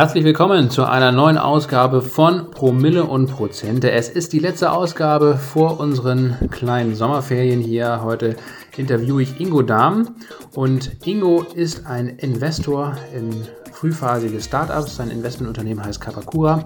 [0.00, 3.90] Herzlich willkommen zu einer neuen Ausgabe von Promille und Prozente.
[3.90, 8.00] Es ist die letzte Ausgabe vor unseren kleinen Sommerferien hier.
[8.02, 8.36] Heute
[8.78, 10.16] interviewe ich Ingo Dahm
[10.54, 13.30] und Ingo ist ein Investor in
[13.74, 14.96] frühphasige Startups.
[14.96, 16.64] Sein Investmentunternehmen heißt Kapakura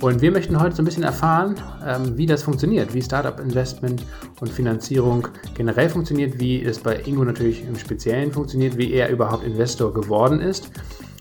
[0.00, 1.54] und wir möchten heute so ein bisschen erfahren,
[1.86, 4.04] ähm, wie das funktioniert, wie Startup-Investment
[4.40, 9.44] und Finanzierung generell funktioniert, wie es bei Ingo natürlich im Speziellen funktioniert, wie er überhaupt
[9.44, 10.72] Investor geworden ist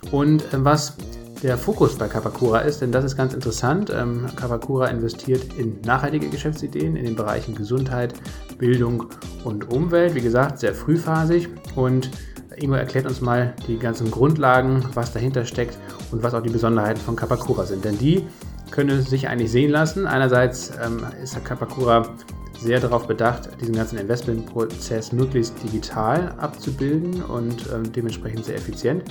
[0.10, 0.98] und äh, was
[1.44, 3.92] der Fokus bei Kapakura ist, denn das ist ganz interessant.
[3.94, 8.14] Ähm, Kapakura investiert in nachhaltige Geschäftsideen in den Bereichen Gesundheit,
[8.58, 9.08] Bildung
[9.44, 10.14] und Umwelt.
[10.14, 12.12] Wie gesagt, sehr frühphasig und
[12.58, 15.78] Ingo erklärt uns mal die ganzen Grundlagen, was dahinter steckt
[16.12, 17.86] und was auch die Besonderheiten von Kapakura sind.
[17.86, 18.28] Denn die
[18.70, 20.06] können sich eigentlich sehen lassen.
[20.06, 22.08] Einerseits ähm, ist Kapakura
[22.62, 29.04] sehr darauf bedacht, diesen ganzen Investmentprozess möglichst digital abzubilden und ähm, dementsprechend sehr effizient.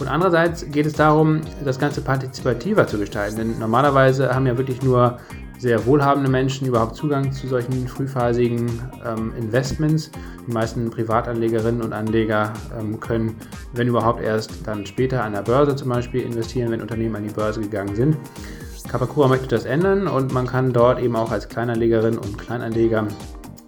[0.00, 3.36] Und andererseits geht es darum, das Ganze partizipativer zu gestalten.
[3.36, 5.18] Denn normalerweise haben ja wirklich nur
[5.58, 8.70] sehr wohlhabende Menschen überhaupt Zugang zu solchen frühphasigen
[9.06, 10.10] ähm, Investments.
[10.46, 13.36] Die meisten Privatanlegerinnen und Anleger ähm, können,
[13.72, 17.32] wenn überhaupt erst dann später an der Börse zum Beispiel investieren, wenn Unternehmen an die
[17.32, 18.16] Börse gegangen sind.
[18.88, 23.08] Kapakura möchte das ändern und man kann dort eben auch als Kleinanlegerin und Kleinanleger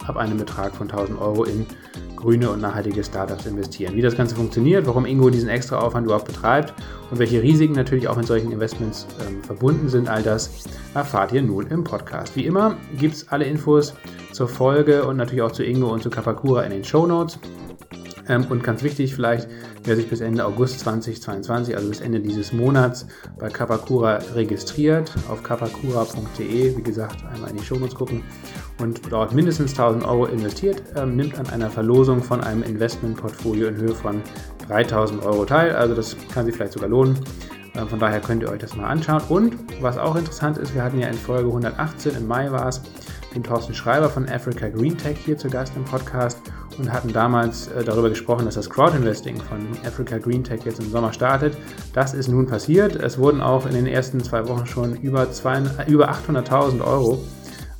[0.06, 1.66] ab einem Betrag von 1000 Euro in
[2.14, 3.94] grüne und nachhaltige Startups investieren.
[3.94, 6.74] Wie das Ganze funktioniert, warum Ingo diesen extra Aufwand überhaupt betreibt
[7.10, 11.42] und welche Risiken natürlich auch mit solchen Investments ähm, verbunden sind, all das erfahrt ihr
[11.42, 12.34] nun im Podcast.
[12.36, 13.94] Wie immer gibt es alle Infos
[14.32, 17.38] zur Folge und natürlich auch zu Ingo und zu Kapakura in den Show Notes.
[18.28, 19.48] Ähm, und ganz wichtig vielleicht,
[19.84, 23.06] wer sich bis Ende August 2022, also bis Ende dieses Monats
[23.38, 28.22] bei Kapakura registriert, auf kapakura.de, wie gesagt, einmal in die Shownotes gucken
[28.80, 33.76] und dort mindestens 1000 Euro investiert, ähm, nimmt an einer Verlosung von einem Investmentportfolio in
[33.76, 34.22] Höhe von
[34.68, 35.74] 3000 Euro teil.
[35.74, 37.18] Also das kann sich vielleicht sogar lohnen.
[37.74, 39.22] Ähm, von daher könnt ihr euch das mal anschauen.
[39.28, 42.82] Und was auch interessant ist, wir hatten ja in Folge 118, im Mai war es,
[43.34, 46.40] den Thorsten Schreiber von Africa Green Tech hier zu Gast im Podcast
[46.78, 50.90] und hatten damals äh, darüber gesprochen, dass das Crowdinvesting von Africa Green Tech jetzt im
[50.90, 51.56] Sommer startet.
[51.92, 52.96] Das ist nun passiert.
[52.96, 55.26] Es wurden auch in den ersten zwei Wochen schon über,
[55.86, 57.22] über 800.000 Euro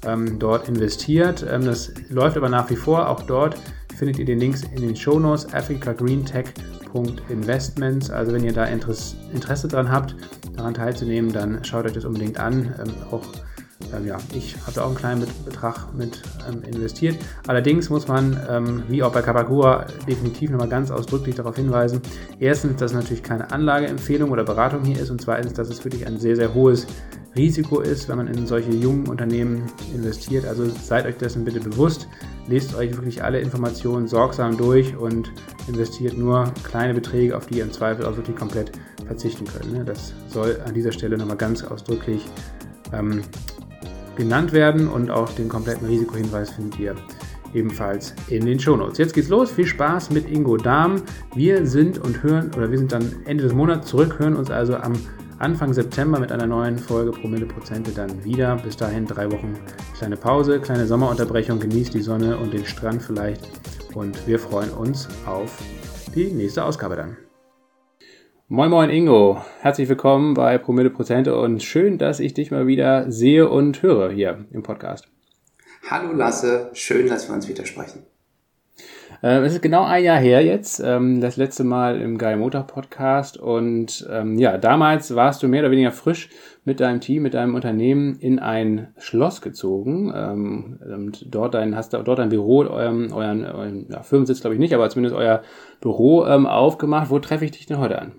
[0.05, 1.45] ähm, dort investiert.
[1.49, 3.09] Ähm, das läuft aber nach wie vor.
[3.09, 3.57] Auch dort
[3.97, 8.11] findet ihr den Links in den Shownotes africagreentech.investments.
[8.11, 10.15] Also wenn ihr da Interesse, Interesse dran habt,
[10.57, 12.75] daran teilzunehmen, dann schaut euch das unbedingt an.
[12.79, 13.25] Ähm, auch
[13.95, 17.17] ähm, ja, ich habe auch einen kleinen Betrag mit ähm, investiert.
[17.47, 22.01] Allerdings muss man, ähm, wie auch bei Kapakura, definitiv nochmal ganz ausdrücklich darauf hinweisen.
[22.41, 26.07] Erstens, dass es natürlich keine Anlageempfehlung oder Beratung hier ist und zweitens, dass es wirklich
[26.07, 26.87] ein sehr, sehr hohes
[27.37, 29.65] Risiko ist, wenn man in solche jungen Unternehmen
[29.95, 30.47] investiert.
[30.47, 32.09] Also seid euch dessen bitte bewusst,
[32.49, 35.31] lest euch wirklich alle Informationen sorgsam durch und
[35.69, 38.73] investiert nur kleine Beträge, auf die ihr im Zweifel auch wirklich komplett
[39.07, 39.73] verzichten könnt.
[39.73, 39.85] Ne?
[39.85, 42.27] Das soll an dieser Stelle nochmal ganz ausdrücklich
[42.93, 43.23] ähm,
[44.17, 46.95] genannt werden und auch den kompletten Risikohinweis findet ihr
[47.55, 48.99] ebenfalls in den Shownotes.
[48.99, 49.51] Jetzt geht's los.
[49.51, 51.03] Viel Spaß mit Ingo Dahm.
[51.35, 54.77] Wir sind und hören, oder wir sind dann Ende des Monats zurück, hören uns also
[54.77, 54.93] am
[55.39, 58.57] Anfang September mit einer neuen Folge Promille Prozente dann wieder.
[58.57, 59.55] Bis dahin drei Wochen
[59.97, 61.61] kleine Pause, kleine Sommerunterbrechung.
[61.61, 63.47] Genießt die Sonne und den Strand vielleicht.
[63.95, 65.59] Und wir freuen uns auf
[66.15, 67.17] die nächste Ausgabe dann.
[68.49, 73.11] Moin Moin Ingo, herzlich willkommen bei Promille Prozente und schön, dass ich dich mal wieder
[73.11, 75.09] sehe und höre hier im Podcast.
[75.91, 78.05] Hallo Lasse, schön, dass wir uns wieder sprechen.
[79.21, 82.69] Äh, es ist genau ein Jahr her jetzt, ähm, das letzte Mal im Guy Motor
[82.69, 86.29] Podcast und ähm, ja, damals warst du mehr oder weniger frisch
[86.65, 91.95] mit deinem Team, mit deinem Unternehmen in ein Schloss gezogen ähm, und dort dein, hast
[91.95, 95.43] du dort ein Büro, euren, euren, euren ja, Firmensitz glaube ich nicht, aber zumindest euer
[95.81, 97.11] Büro ähm, aufgemacht.
[97.11, 98.13] Wo treffe ich dich denn heute an?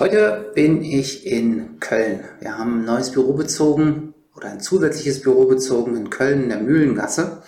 [0.00, 2.24] Heute bin ich in Köln.
[2.40, 6.58] Wir haben ein neues Büro bezogen oder ein zusätzliches Büro bezogen in Köln in der
[6.58, 7.42] Mühlengasse.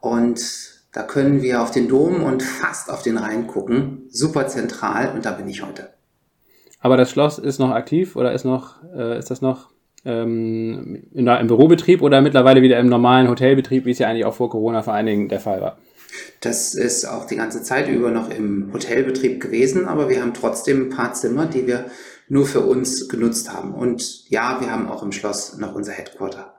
[0.00, 0.40] Und
[0.92, 4.08] da können wir auf den Dom und fast auf den Rhein gucken.
[4.10, 5.90] Super zentral und da bin ich heute.
[6.80, 9.70] Aber das Schloss ist noch aktiv oder ist noch, äh, ist das noch
[10.04, 14.34] ähm, in, im Bürobetrieb oder mittlerweile wieder im normalen Hotelbetrieb, wie es ja eigentlich auch
[14.34, 15.78] vor Corona vor allen Dingen der Fall war?
[16.40, 20.86] Das ist auch die ganze Zeit über noch im Hotelbetrieb gewesen, aber wir haben trotzdem
[20.86, 21.86] ein paar Zimmer, die wir
[22.28, 23.74] nur für uns genutzt haben.
[23.74, 26.54] Und ja, wir haben auch im Schloss noch unser Headquarter.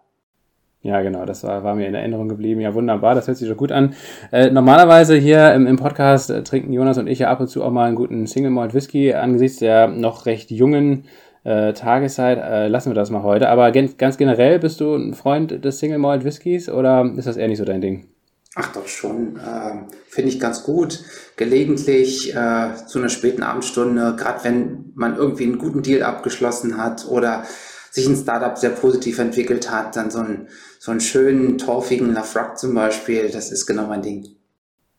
[0.82, 2.62] Ja, genau, das war, war mir in Erinnerung geblieben.
[2.62, 3.96] Ja, wunderbar, das hört sich schon gut an.
[4.32, 7.64] Äh, normalerweise hier im, im Podcast äh, trinken Jonas und ich ja ab und zu
[7.64, 9.14] auch mal einen guten Single Malt Whisky.
[9.14, 11.04] Angesichts der noch recht jungen
[11.44, 13.50] äh, Tageszeit äh, lassen wir das mal heute.
[13.50, 17.50] Aber ganz generell bist du ein Freund des Single Malt Whiskys oder ist das eher
[17.50, 18.08] nicht so dein Ding?
[18.56, 21.04] Ach doch schon, äh, finde ich ganz gut.
[21.36, 27.08] Gelegentlich äh, zu einer späten Abendstunde, gerade wenn man irgendwie einen guten Deal abgeschlossen hat
[27.08, 27.44] oder
[27.92, 30.48] sich ein Startup sehr positiv entwickelt hat, dann so einen,
[30.80, 34.28] so einen schönen, torfigen Lafrock zum Beispiel, das ist genau mein Ding.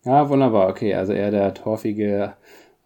[0.05, 2.35] Ja, wunderbar, okay, also eher der torfige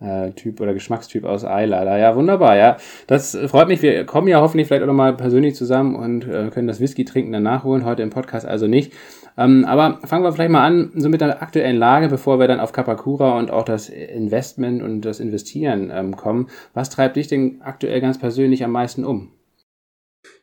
[0.00, 1.98] äh, Typ oder Geschmackstyp aus Eilala.
[1.98, 2.76] Ja, wunderbar, ja.
[3.06, 3.82] Das freut mich.
[3.82, 7.32] Wir kommen ja hoffentlich vielleicht auch nochmal persönlich zusammen und äh, können das Whisky trinken
[7.32, 7.84] dann nachholen.
[7.84, 8.92] Heute im Podcast also nicht.
[9.36, 12.60] Ähm, aber fangen wir vielleicht mal an, so mit der aktuellen Lage, bevor wir dann
[12.60, 16.48] auf Kapakura und auch das Investment und das Investieren ähm, kommen.
[16.72, 19.32] Was treibt dich denn aktuell ganz persönlich am meisten um?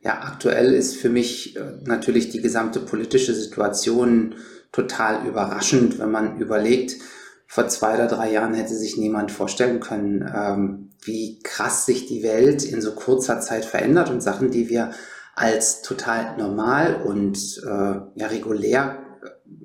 [0.01, 4.35] Ja, aktuell ist für mich äh, natürlich die gesamte politische Situation
[4.71, 6.95] total überraschend, wenn man überlegt,
[7.51, 12.23] vor zwei oder drei Jahren hätte sich niemand vorstellen können, ähm, wie krass sich die
[12.23, 14.91] Welt in so kurzer Zeit verändert und Sachen, die wir
[15.35, 17.67] als total normal und äh,
[18.15, 18.99] ja, regulär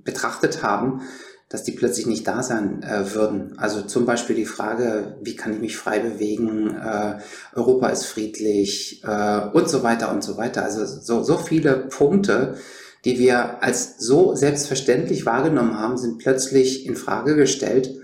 [0.03, 1.03] betrachtet haben,
[1.49, 3.57] dass die plötzlich nicht da sein äh, würden.
[3.57, 7.21] Also zum Beispiel die Frage, wie kann ich mich frei bewegen, äh,
[7.55, 10.65] Europa ist friedlich äh, und so weiter und so weiter.
[10.65, 12.57] Also so, so viele Punkte,
[13.07, 17.95] die wir als so selbstverständlich wahrgenommen haben, sind plötzlich in Frage gestellt.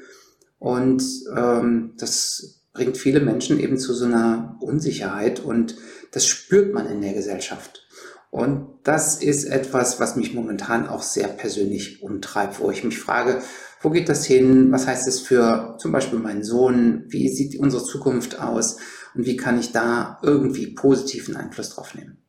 [0.60, 1.02] Und
[1.36, 5.74] ähm, das bringt viele Menschen eben zu so einer Unsicherheit und
[6.12, 7.84] das spürt man in der Gesellschaft.
[8.30, 13.42] Und das ist etwas, was mich momentan auch sehr persönlich umtreibt, wo ich mich frage,
[13.80, 14.70] wo geht das hin?
[14.70, 17.06] Was heißt es für zum Beispiel meinen Sohn?
[17.08, 18.76] Wie sieht unsere Zukunft aus?
[19.16, 22.21] Und wie kann ich da irgendwie positiven Einfluss drauf nehmen?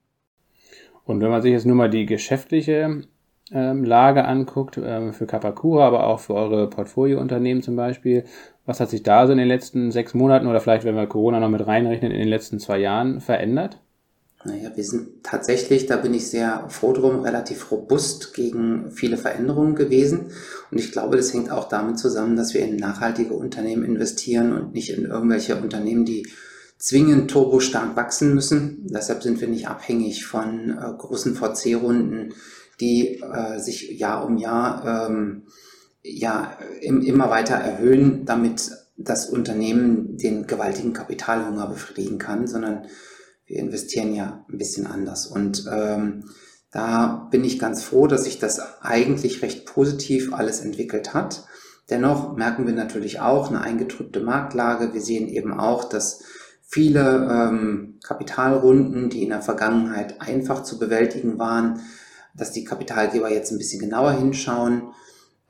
[1.06, 3.04] Und wenn man sich jetzt nur mal die geschäftliche
[3.52, 8.24] ähm, Lage anguckt, ähm, für Kapakura, aber auch für eure Portfoliounternehmen zum Beispiel,
[8.66, 11.40] was hat sich da so in den letzten sechs Monaten oder vielleicht, wenn wir Corona
[11.40, 13.80] noch mit reinrechnen, in den letzten zwei Jahren verändert?
[14.46, 19.76] Naja, wir sind tatsächlich, da bin ich sehr froh drum, relativ robust gegen viele Veränderungen
[19.76, 20.32] gewesen.
[20.70, 24.74] Und ich glaube, das hängt auch damit zusammen, dass wir in nachhaltige Unternehmen investieren und
[24.74, 26.28] nicht in irgendwelche Unternehmen, die
[26.78, 28.88] zwingend turbostark wachsen müssen.
[28.88, 32.34] Deshalb sind wir nicht abhängig von äh, großen VC-Runden,
[32.80, 35.44] die äh, sich Jahr um Jahr ähm,
[36.02, 42.86] ja, im, immer weiter erhöhen, damit das Unternehmen den gewaltigen Kapitalhunger befriedigen kann, sondern
[43.46, 45.28] wir investieren ja ein bisschen anders.
[45.28, 46.26] Und ähm,
[46.72, 51.46] da bin ich ganz froh, dass sich das eigentlich recht positiv alles entwickelt hat.
[51.90, 54.94] Dennoch merken wir natürlich auch eine eingedrückte Marktlage.
[54.94, 56.24] Wir sehen eben auch, dass
[56.74, 61.82] viele ähm, Kapitalrunden, die in der Vergangenheit einfach zu bewältigen waren,
[62.36, 64.82] dass die Kapitalgeber jetzt ein bisschen genauer hinschauen.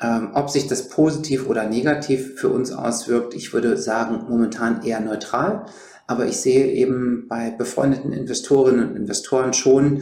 [0.01, 4.99] Ähm, ob sich das positiv oder negativ für uns auswirkt, ich würde sagen, momentan eher
[4.99, 5.65] neutral.
[6.07, 10.01] Aber ich sehe eben bei befreundeten Investorinnen und Investoren schon,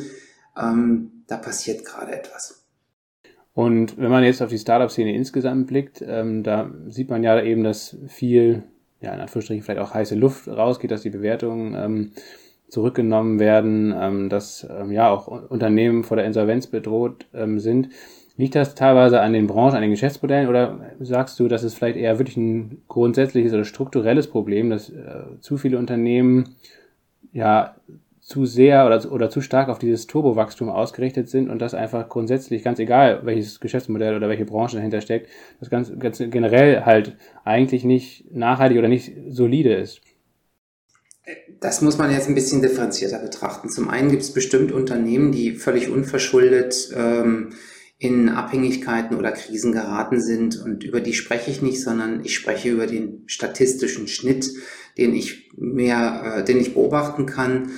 [0.59, 2.65] ähm, da passiert gerade etwas.
[3.53, 7.63] Und wenn man jetzt auf die Startup-Szene insgesamt blickt, ähm, da sieht man ja eben,
[7.63, 8.63] dass viel
[9.01, 12.11] ja, in Anführungsstrichen vielleicht auch heiße Luft rausgeht, dass die Bewertungen ähm,
[12.69, 17.89] zurückgenommen werden, ähm, dass ähm, ja auch Unternehmen vor der Insolvenz bedroht ähm, sind.
[18.37, 21.97] Liegt das teilweise an den Branchen, an den Geschäftsmodellen oder sagst du, dass es vielleicht
[21.97, 26.55] eher wirklich ein grundsätzliches oder strukturelles Problem, dass äh, zu viele Unternehmen
[27.33, 27.75] ja
[28.31, 32.63] zu sehr oder, oder zu stark auf dieses Turbowachstum ausgerichtet sind und das einfach grundsätzlich,
[32.63, 37.83] ganz egal, welches Geschäftsmodell oder welche Branche dahinter steckt, das ganz, ganz generell halt eigentlich
[37.83, 40.01] nicht nachhaltig oder nicht solide ist.
[41.59, 43.69] Das muss man jetzt ein bisschen differenzierter betrachten.
[43.69, 47.49] Zum einen gibt es bestimmt Unternehmen, die völlig unverschuldet ähm,
[47.99, 52.69] in Abhängigkeiten oder Krisen geraten sind und über die spreche ich nicht, sondern ich spreche
[52.69, 54.51] über den statistischen Schnitt,
[54.97, 57.71] den ich mehr, äh, den ich beobachten kann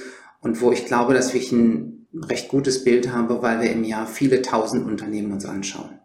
[0.43, 4.05] und wo ich glaube, dass ich ein recht gutes Bild habe, weil wir im Jahr
[4.05, 5.99] viele tausend Unternehmen uns anschauen.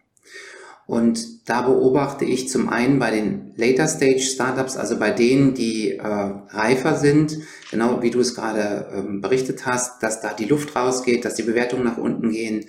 [0.87, 5.97] Und da beobachte ich zum einen bei den Later Stage Startups, also bei denen, die
[5.97, 7.37] äh, reifer sind,
[7.71, 11.43] genau wie du es gerade ähm, berichtet hast, dass da die Luft rausgeht, dass die
[11.43, 12.65] Bewertungen nach unten gehen,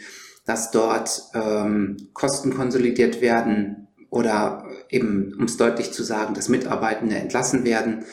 [0.45, 7.15] dass dort ähm, Kosten konsolidiert werden oder eben, um es deutlich zu sagen, dass Mitarbeitende
[7.15, 8.03] entlassen werden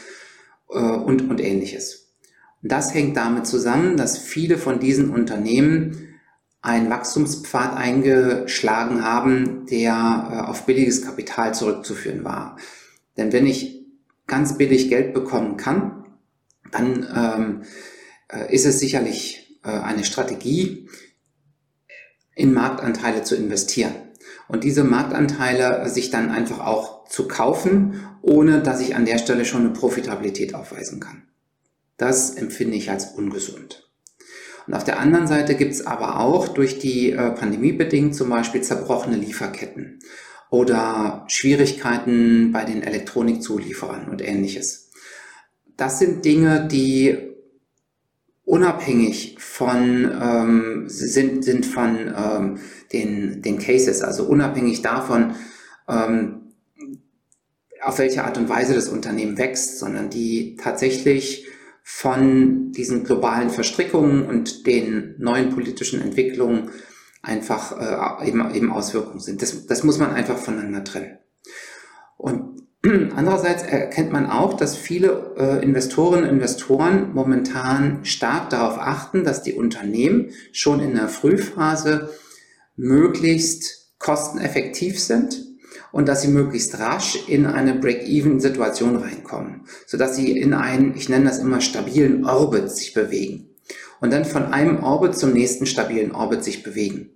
[0.70, 2.05] äh, und, und ähnliches.
[2.62, 6.06] Das hängt damit zusammen, dass viele von diesen Unternehmen
[6.62, 12.56] einen Wachstumspfad eingeschlagen haben, der äh, auf billiges Kapital zurückzuführen war.
[13.16, 13.86] Denn wenn ich
[14.26, 16.04] ganz billig Geld bekommen kann,
[16.72, 17.62] dann ähm,
[18.28, 20.88] äh, ist es sicherlich äh, eine Strategie,
[22.34, 23.94] in Marktanteile zu investieren.
[24.48, 29.44] Und diese Marktanteile sich dann einfach auch zu kaufen, ohne dass ich an der Stelle
[29.44, 31.22] schon eine Profitabilität aufweisen kann.
[31.96, 33.88] Das empfinde ich als ungesund.
[34.66, 38.30] Und auf der anderen Seite gibt es aber auch durch die äh, Pandemie bedingt zum
[38.30, 40.00] Beispiel zerbrochene Lieferketten
[40.50, 44.90] oder Schwierigkeiten bei den Elektronikzulieferern und ähnliches.
[45.76, 47.18] Das sind Dinge, die
[48.44, 52.58] unabhängig von ähm, sind sind von ähm,
[52.92, 55.34] den den Cases, also unabhängig davon,
[55.88, 56.52] ähm,
[57.82, 61.46] auf welche Art und Weise das Unternehmen wächst, sondern die tatsächlich
[61.88, 66.70] von diesen globalen Verstrickungen und den neuen politischen Entwicklungen
[67.22, 69.40] einfach äh, eben, eben Auswirkungen sind.
[69.40, 71.18] Das, das muss man einfach voneinander trennen.
[72.16, 79.22] Und andererseits erkennt man auch, dass viele äh, Investorinnen und Investoren momentan stark darauf achten,
[79.22, 82.10] dass die Unternehmen schon in der Frühphase
[82.74, 85.40] möglichst kosteneffektiv sind
[85.96, 91.24] und dass sie möglichst rasch in eine Break-Even-Situation reinkommen, sodass sie in einen, ich nenne
[91.24, 93.48] das immer, stabilen Orbit sich bewegen
[94.02, 97.08] und dann von einem Orbit zum nächsten stabilen Orbit sich bewegen.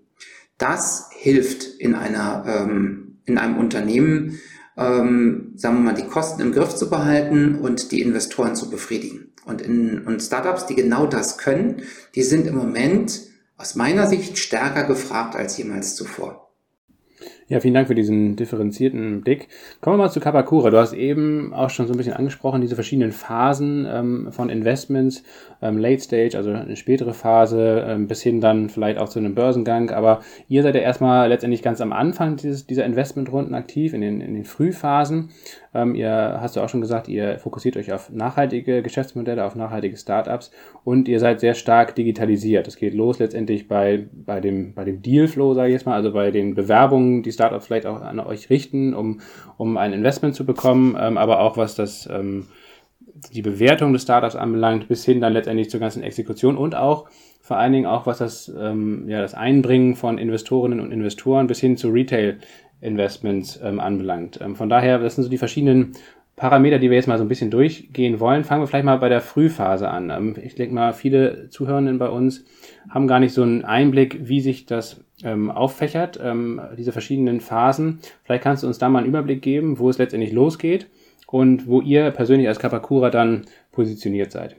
[0.57, 4.41] Das hilft in einer, ähm, in einem Unternehmen,
[4.79, 9.35] ähm, sagen wir mal, die Kosten im Griff zu behalten und die Investoren zu befriedigen.
[9.45, 11.83] Und, in, und Startups, die genau das können,
[12.15, 13.21] die sind im Moment
[13.59, 16.50] aus meiner Sicht stärker gefragt als jemals zuvor.
[17.51, 19.49] Ja, vielen Dank für diesen differenzierten Blick.
[19.81, 20.71] Kommen wir mal zu Kapakura.
[20.71, 25.25] Du hast eben auch schon so ein bisschen angesprochen, diese verschiedenen Phasen ähm, von Investments,
[25.61, 29.35] ähm, Late Stage, also eine spätere Phase, ähm, bis hin dann vielleicht auch zu einem
[29.35, 29.91] Börsengang.
[29.91, 34.21] Aber ihr seid ja erstmal letztendlich ganz am Anfang dieses, dieser Investmentrunden aktiv, in den,
[34.21, 35.31] in den Frühphasen.
[35.73, 39.97] Ähm, ihr hast du auch schon gesagt, ihr fokussiert euch auf nachhaltige Geschäftsmodelle, auf nachhaltige
[39.97, 40.51] Startups
[40.85, 42.67] und ihr seid sehr stark digitalisiert.
[42.67, 46.13] Es geht los letztendlich bei, bei dem, bei dem Dealflow, sage ich jetzt mal, also
[46.13, 49.21] bei den Bewerbungen, die Startups vielleicht auch an euch richten, um,
[49.57, 52.47] um ein Investment zu bekommen, ähm, aber auch was das ähm,
[53.33, 57.09] die Bewertung des Startups anbelangt, bis hin dann letztendlich zur ganzen Exekution und auch
[57.41, 61.61] vor allen Dingen auch was das, ähm, ja, das Einbringen von Investorinnen und Investoren bis
[61.61, 62.39] hin zu Retail
[62.81, 64.41] Investments ähm, anbelangt.
[64.41, 65.93] Ähm, von daher, das sind so die verschiedenen
[66.37, 68.45] Parameter, die wir jetzt mal so ein bisschen durchgehen wollen.
[68.45, 70.11] Fangen wir vielleicht mal bei der Frühphase an.
[70.11, 72.45] Ähm, ich denke mal, viele Zuhörenden bei uns
[72.89, 78.01] haben gar nicht so einen Einblick, wie sich das ähm, auffächert, ähm, diese verschiedenen Phasen.
[78.25, 80.87] Vielleicht kannst du uns da mal einen Überblick geben, wo es letztendlich losgeht
[81.27, 84.57] und wo ihr persönlich als Kapakura dann positioniert seid.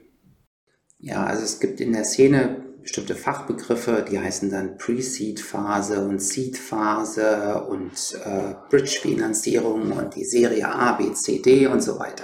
[1.00, 7.64] Ja, also es gibt in der Szene bestimmte Fachbegriffe, die heißen dann Pre-Seed-Phase und Seed-Phase
[7.70, 7.92] und
[8.26, 12.24] äh, Bridge-Finanzierung und die Serie A, B, C, D und so weiter.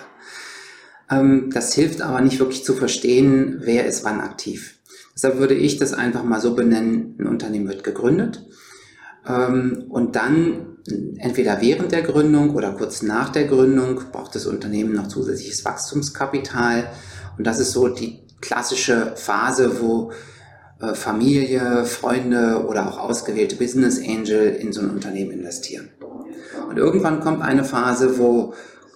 [1.10, 4.80] Ähm, das hilft aber nicht wirklich zu verstehen, wer ist wann aktiv.
[5.16, 8.46] Deshalb würde ich das einfach mal so benennen, ein Unternehmen wird gegründet
[9.28, 10.78] ähm, und dann
[11.18, 16.90] entweder während der Gründung oder kurz nach der Gründung braucht das Unternehmen noch zusätzliches Wachstumskapital
[17.38, 20.12] und das ist so die klassische Phase, wo
[20.79, 25.89] Familie, Freunde oder auch ausgewählte Business Angel in so ein Unternehmen investieren.
[26.69, 28.53] Und irgendwann kommt eine Phase, wo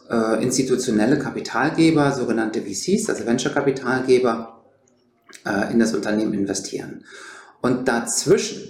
[0.10, 4.62] äh, institutionelle Kapitalgeber, sogenannte VCs, also Venture-Kapitalgeber,
[5.46, 7.04] äh, in das Unternehmen investieren.
[7.62, 8.62] Und dazwischen,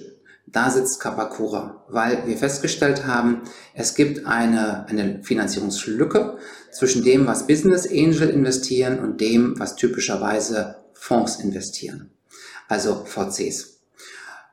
[0.48, 3.42] da sitzt Kapakura, weil wir festgestellt haben,
[3.74, 6.38] es gibt eine, eine Finanzierungslücke
[6.72, 12.12] zwischen dem, was Business Angel investieren und dem, was typischerweise Fonds investieren
[12.72, 13.82] also VCs.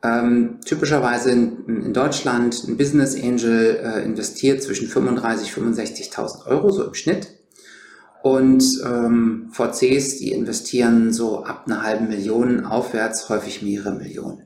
[0.03, 6.71] Ähm, typischerweise in, in, Deutschland ein Business Angel äh, investiert zwischen 35.000 und 65.000 Euro,
[6.71, 7.29] so im Schnitt.
[8.23, 14.39] Und ähm, VCs, die investieren so ab einer halben Million aufwärts, häufig mehrere Millionen.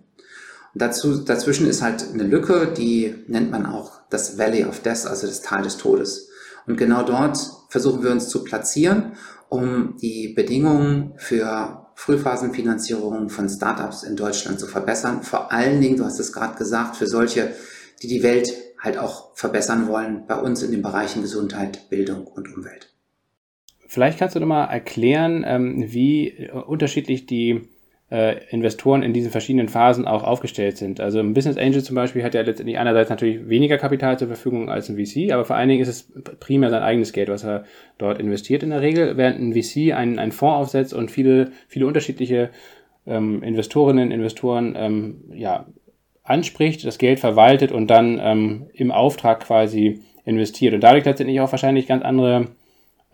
[0.75, 5.07] Und dazu, dazwischen ist halt eine Lücke, die nennt man auch das Valley of Death,
[5.07, 6.29] also das Tal des Todes.
[6.67, 7.39] Und genau dort
[7.71, 9.13] versuchen wir uns zu platzieren,
[9.49, 15.23] um die Bedingungen für Frühphasenfinanzierung von Startups in Deutschland zu verbessern.
[15.23, 17.55] Vor allen Dingen, du hast es gerade gesagt, für solche,
[18.03, 22.53] die die Welt halt auch verbessern wollen, bei uns in den Bereichen Gesundheit, Bildung und
[22.53, 22.93] Umwelt.
[23.87, 27.69] Vielleicht kannst du noch mal erklären, ähm, wie unterschiedlich die
[28.13, 31.01] äh, Investoren in diesen verschiedenen Phasen auch aufgestellt sind.
[31.01, 34.69] Also ein Business Angel zum Beispiel hat ja letztendlich einerseits natürlich weniger Kapital zur Verfügung
[34.69, 37.65] als ein VC, aber vor allen Dingen ist es primär sein eigenes Geld, was er
[37.97, 41.87] dort investiert in der Regel, während ein VC einen, einen Fonds aufsetzt und viele, viele
[41.87, 42.51] unterschiedliche
[43.07, 45.65] ähm, Investorinnen, Investoren ähm, ja,
[46.23, 51.51] anspricht, das Geld verwaltet und dann ähm, im Auftrag quasi investiert und dadurch letztendlich auch
[51.51, 52.49] wahrscheinlich ganz andere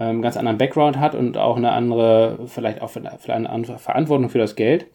[0.01, 4.29] ähm, ganz anderen Background hat und auch eine andere, vielleicht auch vielleicht eine andere Verantwortung
[4.29, 4.87] für das Geld.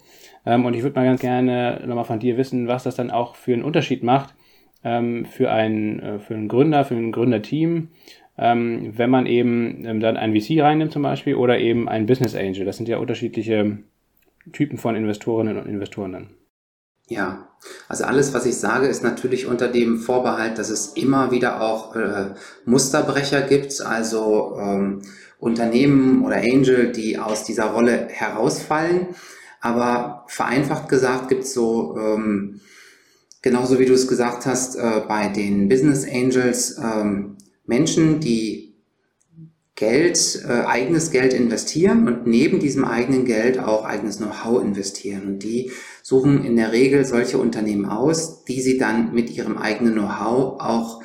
[0.46, 3.36] Ähm, und ich würde mal ganz gerne nochmal von dir wissen, was das dann auch
[3.36, 4.34] für einen Unterschied macht
[4.84, 7.90] ähm, für, einen, äh, für einen Gründer, für ein Gründerteam,
[8.38, 12.36] ähm, wenn man eben ähm, dann ein VC reinnimmt zum Beispiel oder eben ein Business
[12.36, 12.66] Angel.
[12.66, 13.78] Das sind ja unterschiedliche
[14.52, 16.30] Typen von Investorinnen und Investoren dann?
[17.08, 17.50] Ja,
[17.88, 21.96] also alles, was ich sage, ist natürlich unter dem Vorbehalt, dass es immer wieder auch
[21.96, 22.34] äh,
[22.66, 25.02] Musterbrecher gibt, also ähm,
[25.40, 29.08] Unternehmen oder Angel, die aus dieser Rolle herausfallen.
[29.60, 32.62] Aber vereinfacht gesagt gibt es so, ähm,
[33.42, 38.73] genauso wie du es gesagt hast, äh, bei den Business Angels ähm, Menschen, die
[39.76, 45.28] Geld, äh, eigenes Geld investieren und neben diesem eigenen Geld auch eigenes Know-how investieren.
[45.28, 45.72] Und die
[46.04, 51.02] suchen in der Regel solche Unternehmen aus, die sie dann mit ihrem eigenen Know-how auch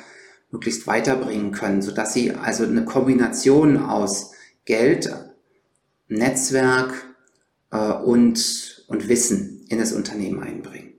[0.51, 4.33] möglichst weiterbringen können, sodass sie also eine Kombination aus
[4.65, 5.09] Geld,
[6.07, 6.93] Netzwerk
[7.71, 10.93] äh, und, und Wissen in das Unternehmen einbringen.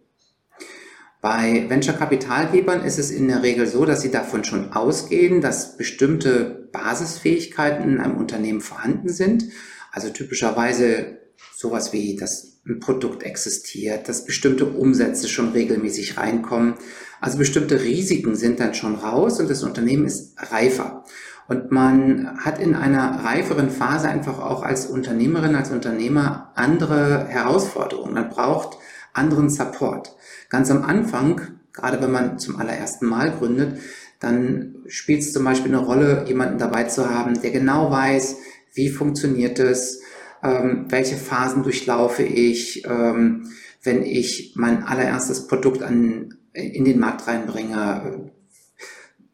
[1.21, 6.60] Bei Venture-Kapitalgebern ist es in der Regel so, dass sie davon schon ausgehen, dass bestimmte
[6.73, 9.45] Basisfähigkeiten in einem Unternehmen vorhanden sind.
[9.93, 11.19] Also typischerweise
[11.55, 16.75] sowas wie, dass ein Produkt existiert, dass bestimmte Umsätze schon regelmäßig reinkommen.
[17.21, 21.05] Also bestimmte Risiken sind dann schon raus und das Unternehmen ist reifer.
[21.49, 28.15] Und man hat in einer reiferen Phase einfach auch als Unternehmerin, als Unternehmer andere Herausforderungen.
[28.15, 28.79] Man braucht
[29.13, 30.15] anderen Support.
[30.49, 31.41] Ganz am Anfang,
[31.73, 33.81] gerade wenn man zum allerersten Mal gründet,
[34.21, 38.37] dann spielt es zum Beispiel eine Rolle, jemanden dabei zu haben, der genau weiß,
[38.75, 40.03] wie funktioniert es,
[40.43, 43.51] ähm, welche Phasen durchlaufe ich, ähm,
[43.83, 48.31] wenn ich mein allererstes Produkt an, in den Markt reinbringe,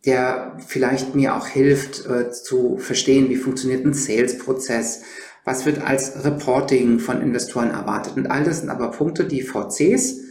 [0.05, 5.03] der vielleicht mir auch hilft äh, zu verstehen, wie funktioniert ein Sales-Prozess,
[5.45, 8.17] was wird als Reporting von Investoren erwartet.
[8.17, 10.26] Und all das sind aber Punkte, die VCs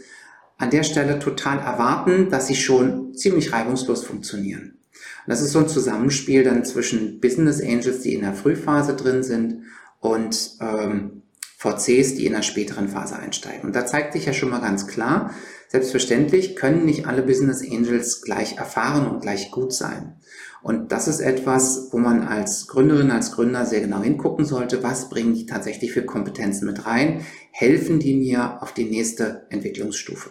[0.58, 4.78] an der Stelle total erwarten, dass sie schon ziemlich reibungslos funktionieren.
[4.92, 9.22] Und das ist so ein Zusammenspiel dann zwischen Business Angels, die in der Frühphase drin
[9.22, 9.64] sind,
[10.00, 11.22] und ähm,
[11.58, 13.62] VCs, die in der späteren Phase einsteigen.
[13.62, 15.32] Und da zeigt sich ja schon mal ganz klar,
[15.68, 20.16] selbstverständlich können nicht alle Business Angels gleich erfahren und gleich gut sein.
[20.62, 25.08] Und das ist etwas, wo man als Gründerin, als Gründer sehr genau hingucken sollte, was
[25.08, 30.30] bringen die tatsächlich für Kompetenzen mit rein, helfen die mir auf die nächste Entwicklungsstufe.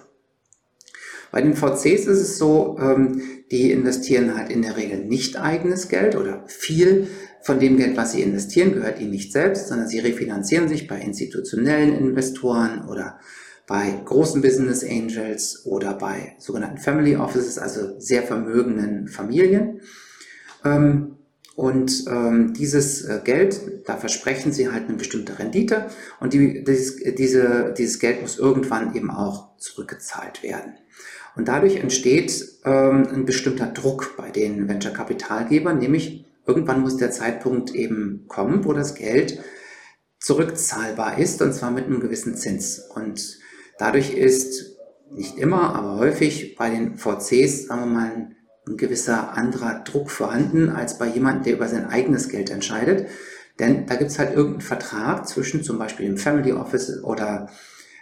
[1.36, 3.22] Bei den VCs ist es so, ähm,
[3.52, 7.08] die investieren halt in der Regel nicht eigenes Geld oder viel
[7.42, 10.98] von dem Geld, was sie investieren, gehört ihnen nicht selbst, sondern sie refinanzieren sich bei
[10.98, 13.20] institutionellen Investoren oder
[13.68, 19.82] bei großen Business Angels oder bei sogenannten Family Offices, also sehr vermögenden Familien.
[20.64, 21.18] Ähm,
[21.58, 25.88] und ähm, dieses äh, Geld, da versprechen sie halt eine bestimmte Rendite
[26.22, 30.76] und die, dieses, diese, dieses Geld muss irgendwann eben auch zurückgezahlt werden.
[31.36, 37.74] Und dadurch entsteht ähm, ein bestimmter Druck bei den Venture-Kapitalgebern, nämlich irgendwann muss der Zeitpunkt
[37.76, 39.40] eben kommen, wo das Geld
[40.20, 42.80] zurückzahlbar ist, und zwar mit einem gewissen Zins.
[42.94, 43.38] Und
[43.78, 44.78] dadurch ist
[45.12, 48.32] nicht immer, aber häufig bei den VCs, sagen wir mal,
[48.68, 53.08] ein gewisser anderer Druck vorhanden als bei jemandem, der über sein eigenes Geld entscheidet.
[53.60, 57.50] Denn da gibt es halt irgendeinen Vertrag zwischen zum Beispiel dem Family Office oder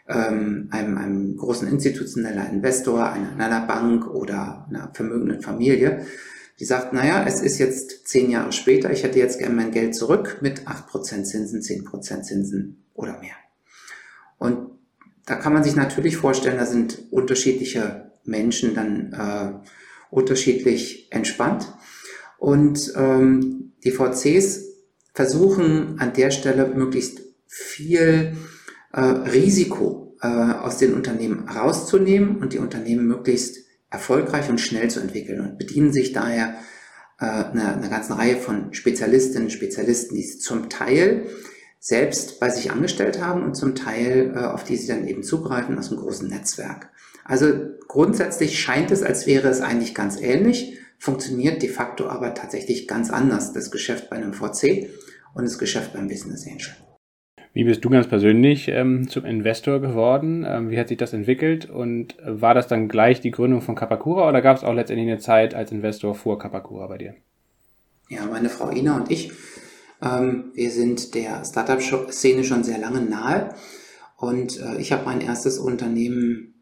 [0.07, 6.05] ähm, einem, einem großen institutioneller Investor, einer, einer Bank oder einer vermögenden Familie,
[6.59, 9.95] die sagt, naja, es ist jetzt zehn Jahre später, ich hätte jetzt gerne mein Geld
[9.95, 13.35] zurück mit acht Prozent Zinsen, zehn Prozent Zinsen oder mehr.
[14.37, 14.71] Und
[15.25, 19.67] da kann man sich natürlich vorstellen, da sind unterschiedliche Menschen dann äh,
[20.09, 21.73] unterschiedlich entspannt.
[22.37, 24.65] Und ähm, die VCs
[25.13, 28.35] versuchen an der Stelle möglichst viel
[28.93, 33.57] äh, Risiko äh, aus den Unternehmen rauszunehmen und die Unternehmen möglichst
[33.89, 36.55] erfolgreich und schnell zu entwickeln und bedienen sich daher
[37.19, 41.27] äh, einer, einer ganzen Reihe von Spezialistinnen und Spezialisten, die zum Teil
[41.79, 45.77] selbst bei sich angestellt haben und zum Teil äh, auf die sie dann eben zugreifen
[45.77, 46.89] aus einem großen Netzwerk.
[47.25, 47.53] Also
[47.87, 53.09] grundsätzlich scheint es, als wäre es eigentlich ganz ähnlich, funktioniert de facto aber tatsächlich ganz
[53.09, 54.89] anders, das Geschäft bei einem VC
[55.33, 56.92] und das Geschäft beim Business Angel.
[57.53, 60.43] Wie bist du ganz persönlich ähm, zum Investor geworden?
[60.47, 61.69] Ähm, wie hat sich das entwickelt?
[61.69, 65.19] Und war das dann gleich die Gründung von Kapakura oder gab es auch letztendlich eine
[65.19, 67.15] Zeit als Investor vor Kapakura bei dir?
[68.09, 69.31] Ja, meine Frau Ina und ich,
[70.01, 73.53] ähm, wir sind der Startup-Szene schon sehr lange nahe.
[74.17, 76.53] Und äh, ich habe mein erstes Unternehmen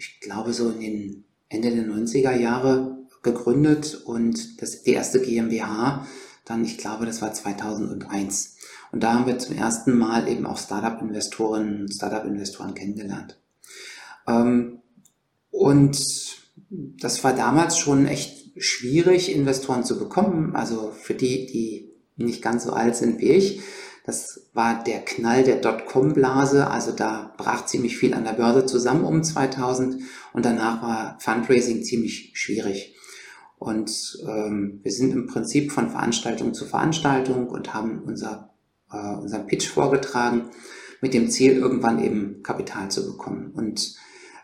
[0.00, 6.06] ich glaube, so in den Ende der 90er Jahre gegründet und das, die erste GmbH
[6.46, 8.56] dann, ich glaube, das war 2001.
[8.92, 13.38] Und da haben wir zum ersten Mal eben auch Startup-Investoren, Startup-Investoren kennengelernt.
[14.26, 14.80] Ähm,
[15.50, 15.98] und
[16.70, 20.56] das war damals schon echt schwierig, Investoren zu bekommen.
[20.56, 23.60] Also für die, die nicht ganz so alt sind wie ich,
[24.04, 29.04] Das war der Knall der Dotcom-Blase, also da brach ziemlich viel an der Börse zusammen
[29.04, 32.96] um 2000 und danach war Fundraising ziemlich schwierig.
[33.58, 38.49] Und ähm, wir sind im Prinzip von Veranstaltung zu Veranstaltung und haben unser,
[38.92, 40.50] äh, unseren Pitch vorgetragen
[41.00, 43.52] mit dem Ziel, irgendwann eben Kapital zu bekommen.
[43.54, 43.94] Und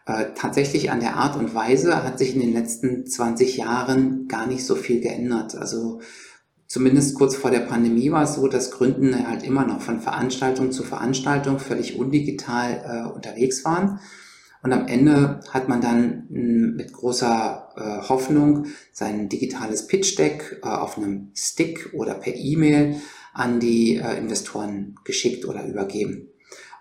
[0.07, 4.47] äh, tatsächlich an der Art und Weise hat sich in den letzten 20 Jahren gar
[4.47, 5.57] nicht so viel geändert.
[5.57, 6.01] Also
[6.67, 10.73] zumindest kurz vor der Pandemie war es so, dass Gründen halt immer noch von Veranstaltung
[10.73, 14.01] zu Veranstaltung völlig undigital äh, unterwegs waren.
[14.63, 20.97] Und am Ende hat man dann mit großer äh, Hoffnung sein digitales Pitch-Deck äh, auf
[20.97, 22.97] einem Stick oder per E-Mail
[23.37, 26.29] an die äh, Investoren geschickt oder übergeben.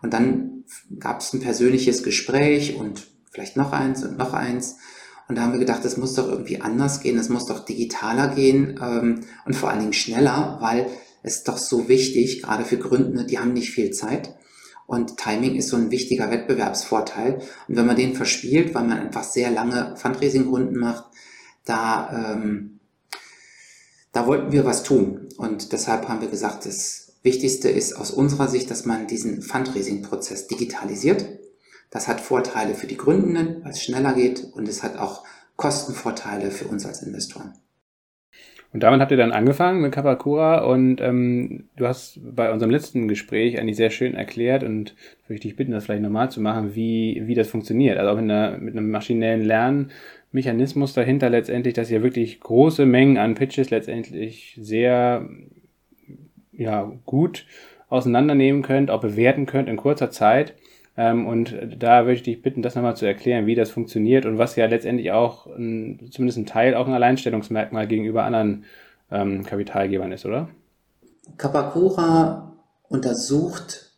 [0.02, 0.64] Und dann
[1.00, 4.78] gab es ein persönliches Gespräch und vielleicht noch eins und noch eins.
[5.28, 8.30] Und da haben wir gedacht, das muss doch irgendwie anders gehen, das muss doch digitaler
[8.34, 10.88] gehen ähm, und vor allen Dingen schneller, weil
[11.24, 14.36] es doch so wichtig, gerade für Gründende, die haben nicht viel Zeit.
[14.88, 17.42] Und Timing ist so ein wichtiger Wettbewerbsvorteil.
[17.68, 21.06] Und wenn man den verspielt, weil man einfach sehr lange Fundraising-Runden macht,
[21.66, 22.75] da, ähm,
[24.16, 25.30] da wollten wir was tun.
[25.38, 30.48] Und deshalb haben wir gesagt, das Wichtigste ist aus unserer Sicht, dass man diesen Fundraising-Prozess
[30.48, 31.26] digitalisiert
[31.96, 35.24] das hat Vorteile für die Gründenden, weil es schneller geht und es hat auch
[35.56, 37.54] Kostenvorteile für uns als Investoren.
[38.74, 43.08] Und damit habt ihr dann angefangen mit Kapakura und ähm, du hast bei unserem letzten
[43.08, 46.76] Gespräch eigentlich sehr schön erklärt und würde ich dich bitten, das vielleicht nochmal zu machen,
[46.76, 47.98] wie, wie das funktioniert.
[47.98, 49.46] Also auch mit, einer, mit einem maschinellen
[50.36, 55.28] Lernmechanismus dahinter letztendlich, dass ihr wirklich große Mengen an Pitches letztendlich sehr
[56.52, 57.46] ja, gut
[57.88, 60.56] auseinandernehmen könnt, auch bewerten könnt in kurzer Zeit
[60.98, 64.38] ähm, und da würde ich dich bitten, das nochmal zu erklären, wie das funktioniert und
[64.38, 68.66] was ja letztendlich auch ein, zumindest ein Teil auch ein Alleinstellungsmerkmal gegenüber anderen
[69.12, 70.50] ähm, Kapitalgebern ist, oder?
[71.38, 72.54] Kapakura
[72.90, 73.92] untersucht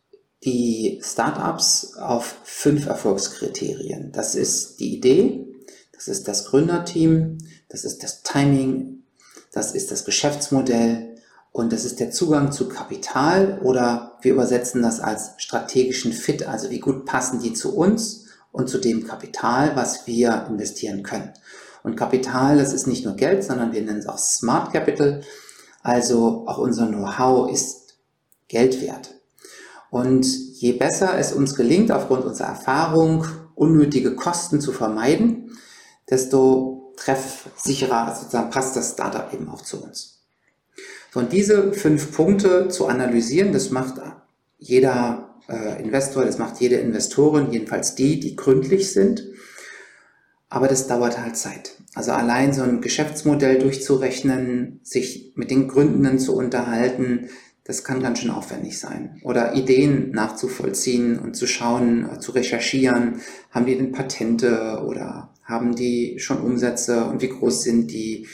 [0.44, 4.12] die Startups auf fünf Erfolgskriterien.
[4.12, 5.47] Das ist die Idee,
[5.98, 9.02] das ist das Gründerteam, das ist das Timing,
[9.52, 11.16] das ist das Geschäftsmodell
[11.50, 16.70] und das ist der Zugang zu Kapital oder wir übersetzen das als strategischen Fit, also
[16.70, 21.32] wie gut passen die zu uns und zu dem Kapital, was wir investieren können.
[21.82, 25.22] Und Kapital, das ist nicht nur Geld, sondern wir nennen es auch Smart Capital.
[25.82, 27.96] Also auch unser Know-how ist
[28.46, 29.14] Geld wert.
[29.90, 30.26] Und
[30.60, 35.37] je besser es uns gelingt, aufgrund unserer Erfahrung unnötige Kosten zu vermeiden,
[36.10, 40.18] desto treffsicherer sozusagen passt das Startup eben auch zu uns.
[41.12, 44.00] So, und diese fünf Punkte zu analysieren, das macht
[44.58, 49.24] jeder äh, Investor, das macht jede Investorin, jedenfalls die, die gründlich sind.
[50.50, 51.72] Aber das dauert halt Zeit.
[51.94, 57.28] Also allein so ein Geschäftsmodell durchzurechnen, sich mit den Gründenden zu unterhalten,
[57.64, 59.20] das kann ganz schön aufwendig sein.
[59.24, 65.74] Oder Ideen nachzuvollziehen und zu schauen, äh, zu recherchieren, haben die denn Patente oder haben
[65.74, 68.28] die schon Umsätze und wie groß sind die?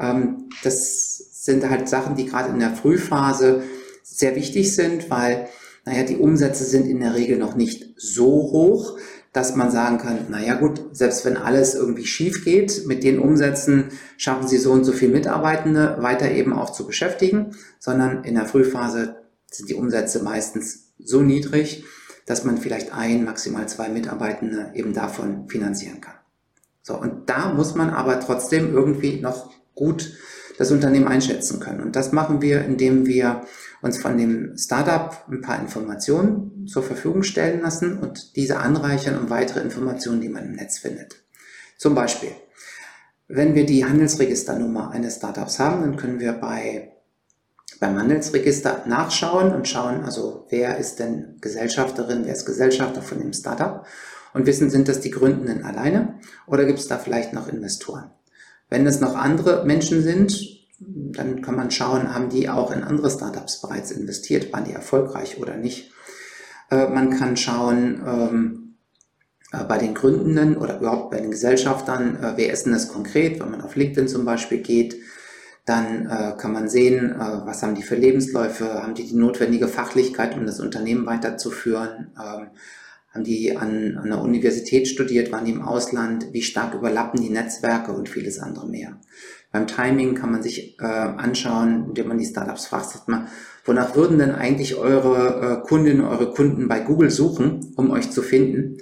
[0.00, 3.62] Ähm, das sind halt Sachen, die gerade in der Frühphase
[4.02, 5.48] sehr wichtig sind, weil,
[5.84, 8.98] naja, die Umsätze sind in der Regel noch nicht so hoch,
[9.34, 13.90] dass man sagen kann, naja gut, selbst wenn alles irgendwie schief geht, mit den Umsätzen
[14.16, 18.46] schaffen sie so und so viel Mitarbeitende weiter eben auch zu beschäftigen, sondern in der
[18.46, 19.16] Frühphase
[19.50, 21.84] sind die Umsätze meistens so niedrig,
[22.26, 26.14] dass man vielleicht ein, maximal zwei Mitarbeitende eben davon finanzieren kann.
[26.86, 30.12] So, und da muss man aber trotzdem irgendwie noch gut
[30.58, 31.80] das Unternehmen einschätzen können.
[31.80, 33.40] Und das machen wir, indem wir
[33.80, 39.30] uns von dem Startup ein paar Informationen zur Verfügung stellen lassen und diese anreichern um
[39.30, 41.16] weitere Informationen, die man im Netz findet.
[41.78, 42.32] Zum Beispiel,
[43.28, 46.90] wenn wir die Handelsregisternummer eines Startups haben, dann können wir bei
[47.80, 53.32] beim Handelsregister nachschauen und schauen, also wer ist denn Gesellschafterin, wer ist Gesellschafter von dem
[53.32, 53.84] Startup
[54.34, 58.10] und wissen, sind das die Gründenden alleine oder gibt es da vielleicht noch Investoren?
[58.68, 60.36] Wenn es noch andere Menschen sind,
[60.78, 65.38] dann kann man schauen, haben die auch in andere Startups bereits investiert, waren die erfolgreich
[65.38, 65.92] oder nicht.
[66.70, 68.74] Äh, man kann schauen, ähm,
[69.52, 73.40] äh, bei den Gründenden oder überhaupt bei den Gesellschaftern, äh, wer ist denn das konkret,
[73.40, 74.96] wenn man auf LinkedIn zum Beispiel geht,
[75.66, 80.44] dann kann man sehen, was haben die für Lebensläufe, haben die die notwendige Fachlichkeit, um
[80.44, 82.48] das Unternehmen weiterzuführen, ähm,
[83.14, 87.30] haben die an, an der Universität studiert, waren die im Ausland, wie stark überlappen die
[87.30, 88.98] Netzwerke und vieles andere mehr.
[89.52, 93.28] Beim Timing kann man sich äh, anschauen, indem man die Startups fragt, sagt man,
[93.64, 98.20] wonach würden denn eigentlich eure äh, Kundinnen, eure Kunden bei Google suchen, um euch zu
[98.20, 98.78] finden?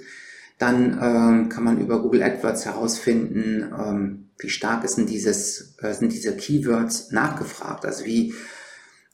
[0.57, 5.93] Dann ähm, kann man über Google AdWords herausfinden, ähm, wie stark ist denn dieses, äh,
[5.93, 8.33] sind diese Keywords nachgefragt, also wie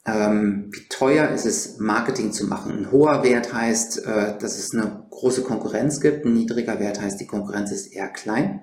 [0.09, 2.71] ähm, wie teuer ist es, Marketing zu machen.
[2.71, 6.25] Ein hoher Wert heißt, äh, dass es eine große Konkurrenz gibt.
[6.25, 8.61] Ein niedriger Wert heißt, die Konkurrenz ist eher klein.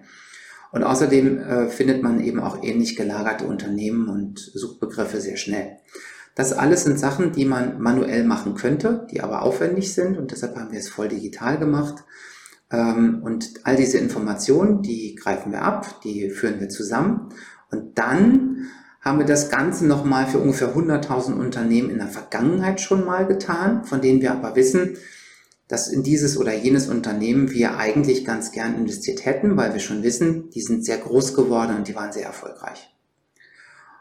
[0.72, 5.78] Und außerdem äh, findet man eben auch ähnlich gelagerte Unternehmen und Suchbegriffe sehr schnell.
[6.34, 10.56] Das alles sind Sachen, die man manuell machen könnte, die aber aufwendig sind und deshalb
[10.56, 12.04] haben wir es voll digital gemacht.
[12.70, 17.30] Ähm, und all diese Informationen, die greifen wir ab, die führen wir zusammen
[17.70, 18.66] und dann
[19.06, 23.84] haben wir das Ganze nochmal für ungefähr 100.000 Unternehmen in der Vergangenheit schon mal getan,
[23.84, 24.96] von denen wir aber wissen,
[25.68, 30.02] dass in dieses oder jenes Unternehmen wir eigentlich ganz gern investiert hätten, weil wir schon
[30.02, 32.92] wissen, die sind sehr groß geworden und die waren sehr erfolgreich.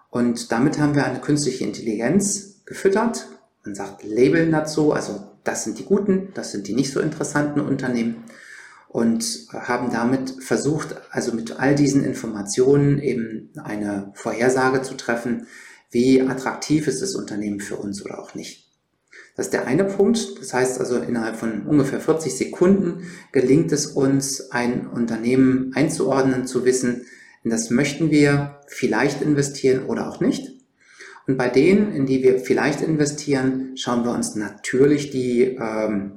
[0.09, 3.27] Und damit haben wir eine künstliche Intelligenz gefüttert.
[3.63, 7.59] Man sagt Labeln dazu, also das sind die guten, das sind die nicht so interessanten
[7.59, 8.23] Unternehmen
[8.95, 15.47] und haben damit versucht, also mit all diesen Informationen eben eine Vorhersage zu treffen,
[15.91, 18.69] wie attraktiv ist das Unternehmen für uns oder auch nicht.
[19.35, 20.39] Das ist der eine Punkt.
[20.39, 23.03] Das heißt also, innerhalb von ungefähr 40 Sekunden
[23.33, 27.05] gelingt es uns, ein Unternehmen einzuordnen, zu wissen,
[27.43, 30.53] in das möchten wir vielleicht investieren oder auch nicht.
[31.27, 36.13] Und bei denen, in die wir vielleicht investieren, schauen wir uns natürlich die, ähm,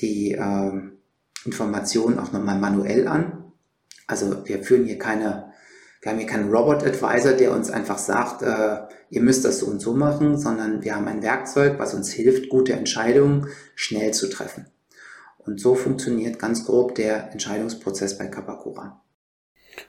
[0.00, 0.96] die ähm,
[1.44, 3.44] Informationen auch nochmal manuell an.
[4.06, 5.52] Also wir führen hier keine,
[6.02, 8.78] wir haben hier keinen Robot-Advisor, der uns einfach sagt, äh,
[9.10, 12.48] ihr müsst das so und so machen, sondern wir haben ein Werkzeug, was uns hilft,
[12.48, 14.66] gute Entscheidungen schnell zu treffen.
[15.38, 19.00] Und so funktioniert ganz grob der Entscheidungsprozess bei Kapakura.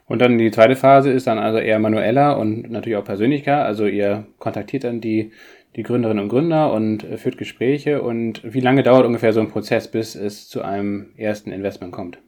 [0.05, 3.65] Und dann die zweite Phase ist dann also eher manueller und natürlich auch persönlicher.
[3.65, 5.31] Also ihr kontaktiert dann die
[5.75, 8.01] die Gründerinnen und Gründer und äh, führt Gespräche.
[8.01, 12.19] Und wie lange dauert ungefähr so ein Prozess, bis es zu einem ersten Investment kommt?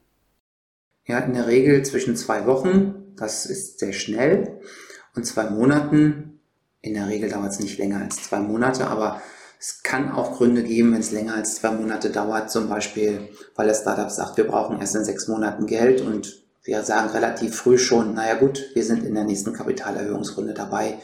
[1.06, 4.60] Ja, in der Regel zwischen zwei Wochen, das ist sehr schnell,
[5.14, 6.40] und zwei Monaten.
[6.80, 9.20] In der Regel dauert es nicht länger als zwei Monate, aber
[9.58, 13.66] es kann auch Gründe geben, wenn es länger als zwei Monate dauert, zum Beispiel, weil
[13.66, 17.78] das Startup sagt, wir brauchen erst in sechs Monaten Geld und wir sagen relativ früh
[17.78, 20.98] schon, naja gut, wir sind in der nächsten Kapitalerhöhungsrunde dabei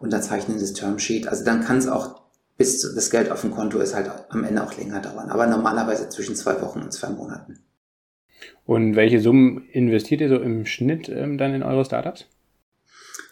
[0.00, 1.28] unterzeichnen das Termsheet.
[1.28, 2.22] Also dann kann es auch,
[2.56, 5.30] bis das Geld auf dem Konto ist, halt am Ende auch länger dauern.
[5.30, 7.60] Aber normalerweise zwischen zwei Wochen und zwei Monaten.
[8.66, 12.26] Und welche Summen investiert ihr so im Schnitt ähm, dann in eure Startups?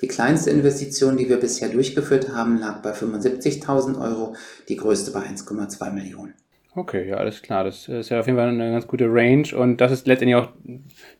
[0.01, 4.35] Die kleinste Investition, die wir bisher durchgeführt haben, lag bei 75.000 Euro,
[4.68, 6.35] die größte bei 1,2 Millionen.
[6.75, 7.64] Okay, ja, alles klar.
[7.64, 10.48] Das ist ja auf jeden Fall eine ganz gute Range und das ist letztendlich auch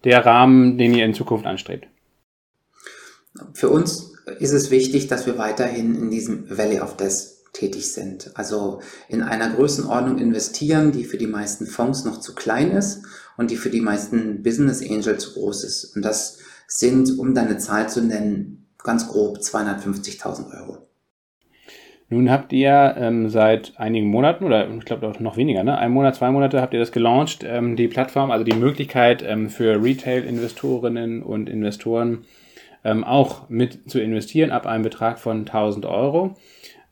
[0.05, 1.87] der Rahmen, den ihr in Zukunft anstrebt.
[3.53, 8.31] Für uns ist es wichtig, dass wir weiterhin in diesem Valley of Death tätig sind.
[8.35, 13.05] Also in einer Größenordnung investieren, die für die meisten Fonds noch zu klein ist
[13.37, 15.97] und die für die meisten Business Angel zu groß ist.
[15.97, 20.79] Und das sind, um deine Zahl zu nennen, ganz grob 250.000 Euro.
[22.09, 25.79] Nun habt ihr ähm, seit einigen Monaten oder ich glaube noch weniger, ne?
[25.79, 29.49] ein Monat, zwei Monate habt ihr das gelauncht, ähm, die Plattform, also die Möglichkeit ähm,
[29.49, 32.27] für Retail-Investorinnen und Investoren
[32.85, 36.35] ähm, auch mit zu investieren ab einem Betrag von 1000 Euro.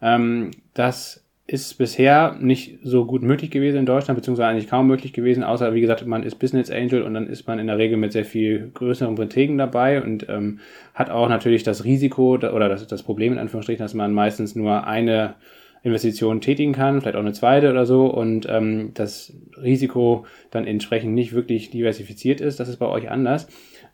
[0.00, 5.12] Ähm, das ist bisher nicht so gut möglich gewesen in Deutschland, beziehungsweise eigentlich kaum möglich
[5.12, 7.96] gewesen, außer wie gesagt, man ist Business Angel und dann ist man in der Regel
[7.96, 10.60] mit sehr viel größeren Beträgen dabei und ähm,
[10.94, 14.86] hat auch natürlich das Risiko oder das, das Problem in Anführungsstrichen, dass man meistens nur
[14.86, 15.34] eine
[15.82, 21.14] Investition tätigen kann, vielleicht auch eine zweite oder so und ähm, das Risiko dann entsprechend
[21.14, 22.60] nicht wirklich diversifiziert ist.
[22.60, 23.48] Das ist bei euch anders.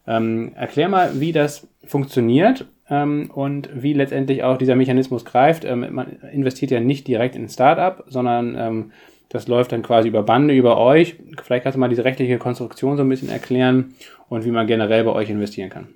[0.07, 5.65] Ähm, erklär mal, wie das funktioniert ähm, und wie letztendlich auch dieser Mechanismus greift.
[5.65, 8.93] Ähm, man investiert ja nicht direkt in ein Startup, sondern ähm,
[9.29, 11.17] das läuft dann quasi über Bande, über euch.
[11.43, 13.95] Vielleicht kannst du mal diese rechtliche Konstruktion so ein bisschen erklären
[14.29, 15.89] und wie man generell bei euch investieren kann.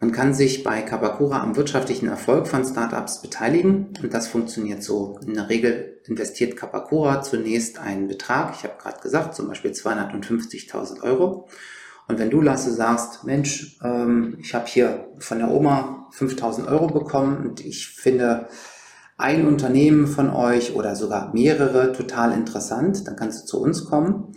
[0.00, 5.18] Man kann sich bei Kabakura am wirtschaftlichen Erfolg von Startups beteiligen und das funktioniert so.
[5.26, 11.02] In der Regel investiert Kabakura zunächst einen Betrag, ich habe gerade gesagt, zum Beispiel 250.000
[11.02, 11.48] Euro
[12.08, 16.86] und wenn du, Lasse, sagst, Mensch, ähm, ich habe hier von der Oma 5000 Euro
[16.86, 18.48] bekommen und ich finde
[19.18, 24.32] ein Unternehmen von euch oder sogar mehrere total interessant, dann kannst du zu uns kommen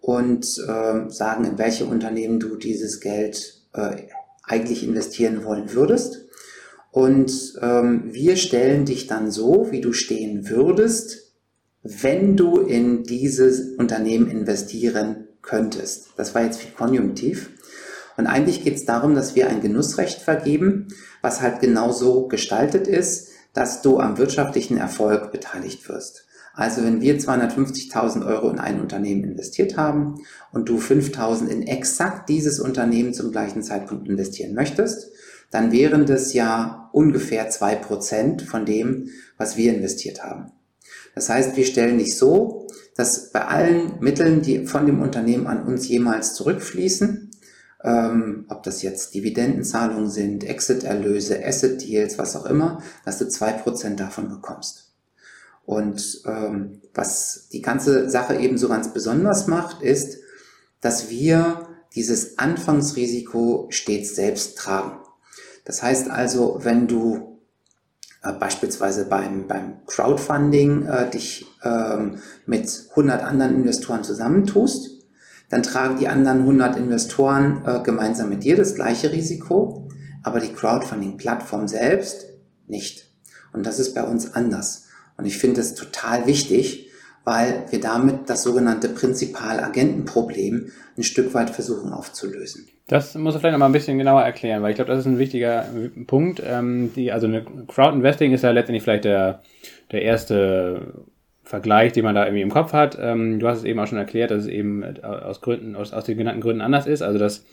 [0.00, 3.96] und äh, sagen, in welche Unternehmen du dieses Geld äh,
[4.42, 6.26] eigentlich investieren wollen würdest.
[6.90, 11.34] Und ähm, wir stellen dich dann so, wie du stehen würdest,
[11.82, 16.10] wenn du in dieses Unternehmen investieren könntest.
[16.16, 17.50] Das war jetzt viel Konjunktiv.
[18.16, 20.88] Und eigentlich geht es darum, dass wir ein Genussrecht vergeben,
[21.22, 26.26] was halt genauso gestaltet ist, dass du am wirtschaftlichen Erfolg beteiligt wirst.
[26.52, 30.16] Also wenn wir 250.000 Euro in ein Unternehmen investiert haben
[30.52, 35.10] und du 5.000 in exakt dieses Unternehmen zum gleichen Zeitpunkt investieren möchtest,
[35.50, 40.52] dann wären das ja ungefähr zwei Prozent von dem, was wir investiert haben.
[41.14, 45.64] Das heißt, wir stellen nicht so, dass bei allen Mitteln, die von dem Unternehmen an
[45.64, 47.30] uns jemals zurückfließen,
[47.82, 54.00] ähm, ob das jetzt Dividendenzahlungen sind, Exit-Erlöse, Asset-Deals, was auch immer, dass du zwei Prozent
[54.00, 54.92] davon bekommst.
[55.64, 60.18] Und ähm, was die ganze Sache eben so ganz besonders macht, ist,
[60.80, 64.98] dass wir dieses Anfangsrisiko stets selbst tragen.
[65.64, 67.29] Das heißt also, wenn du
[68.22, 74.90] äh, beispielsweise beim, beim Crowdfunding äh, dich ähm, mit 100 anderen Investoren zusammentust,
[75.48, 79.88] dann tragen die anderen 100 Investoren äh, gemeinsam mit dir das gleiche Risiko,
[80.22, 82.26] aber die Crowdfunding-Plattform selbst
[82.66, 83.10] nicht.
[83.52, 84.84] Und das ist bei uns anders.
[85.16, 86.89] Und ich finde es total wichtig,
[87.24, 92.68] weil wir damit das sogenannte Prinzipal-Agenten-Problem ein Stück weit versuchen aufzulösen.
[92.86, 95.06] Das muss er vielleicht noch mal ein bisschen genauer erklären, weil ich glaube, das ist
[95.06, 95.66] ein wichtiger
[96.06, 96.42] Punkt.
[96.44, 99.42] Ähm, die, also eine Crowd-Investing ist ja letztendlich vielleicht der,
[99.92, 101.04] der erste
[101.44, 102.98] Vergleich, den man da irgendwie im Kopf hat.
[103.00, 106.04] Ähm, du hast es eben auch schon erklärt, dass es eben aus Gründen, aus, aus
[106.04, 107.02] den genannten Gründen anders ist.
[107.02, 107.44] Also dass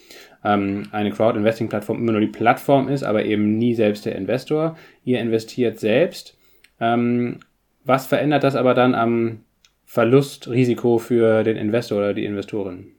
[0.43, 4.77] ähm, eine Crowd-Investing-Plattform immer nur die Plattform ist, aber eben nie selbst der Investor.
[5.03, 6.37] Ihr investiert selbst.
[6.79, 7.39] Ähm,
[7.85, 9.39] was verändert das aber dann am
[9.87, 12.91] Verlustrisiko für den Investor oder die Investoren?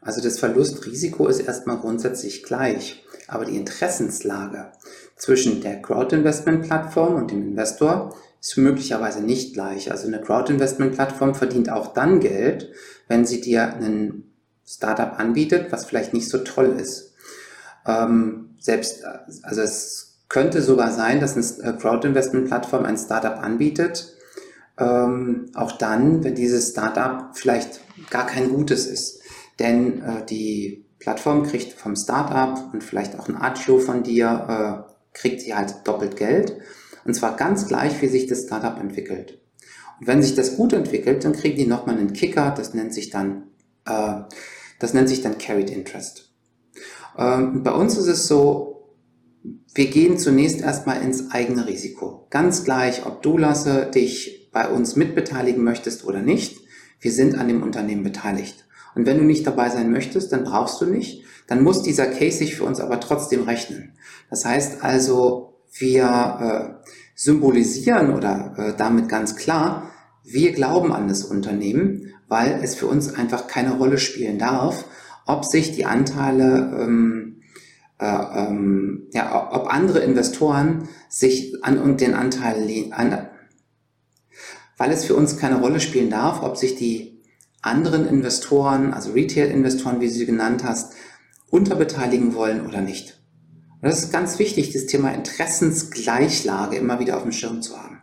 [0.00, 4.72] Also das Verlustrisiko ist erstmal grundsätzlich gleich, aber die Interessenslage
[5.14, 9.90] zwischen der Crowd-Investment-Plattform und dem Investor ist möglicherweise nicht gleich.
[9.92, 12.72] Also eine Crowd-Investment-Plattform verdient auch dann Geld,
[13.06, 14.34] wenn sie dir einen
[14.66, 17.14] Startup anbietet, was vielleicht nicht so toll ist.
[17.86, 19.04] Ähm, selbst,
[19.42, 24.15] also es könnte sogar sein, dass eine Crowd-Investment-Plattform ein Startup anbietet,
[24.78, 29.20] ähm, auch dann, wenn dieses Startup vielleicht gar kein gutes ist.
[29.58, 34.92] Denn äh, die Plattform kriegt vom Startup und vielleicht auch ein Artflow von dir, äh,
[35.16, 36.58] kriegt sie halt doppelt Geld.
[37.04, 39.40] Und zwar ganz gleich, wie sich das Startup entwickelt.
[40.00, 43.10] Und wenn sich das gut entwickelt, dann kriegen die nochmal einen Kicker, das nennt sich
[43.10, 43.44] dann,
[43.86, 44.22] äh,
[44.78, 46.32] das nennt sich dann Carried Interest.
[47.16, 48.94] Ähm, bei uns ist es so,
[49.74, 52.26] wir gehen zunächst erstmal ins eigene Risiko.
[52.30, 56.62] Ganz gleich, ob du lasse dich bei uns mitbeteiligen möchtest oder nicht,
[56.98, 58.64] wir sind an dem Unternehmen beteiligt.
[58.94, 61.24] Und wenn du nicht dabei sein möchtest, dann brauchst du nicht.
[61.46, 63.92] Dann muss dieser Case sich für uns aber trotzdem rechnen.
[64.30, 69.90] Das heißt also, wir äh, symbolisieren oder äh, damit ganz klar,
[70.24, 74.86] wir glauben an das Unternehmen, weil es für uns einfach keine Rolle spielen darf,
[75.26, 77.42] ob sich die Anteile, ähm,
[77.98, 83.28] äh, ähm, ja, ob andere Investoren sich an und den Anteil an,
[84.76, 87.22] weil es für uns keine Rolle spielen darf, ob sich die
[87.62, 90.94] anderen Investoren, also Retail-Investoren, wie du sie genannt hast,
[91.50, 93.20] unterbeteiligen wollen oder nicht.
[93.82, 98.00] Und das ist ganz wichtig, das Thema Interessensgleichlage immer wieder auf dem Schirm zu haben.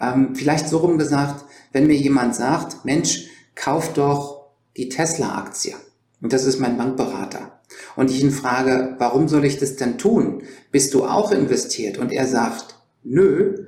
[0.00, 5.74] Ähm, vielleicht so rum gesagt, wenn mir jemand sagt, Mensch, kauf doch die Tesla-Aktie.
[6.20, 7.60] Und das ist mein Bankberater.
[7.96, 10.42] Und ich ihn frage, warum soll ich das denn tun?
[10.70, 11.98] Bist du auch investiert?
[11.98, 13.66] Und er sagt, nö,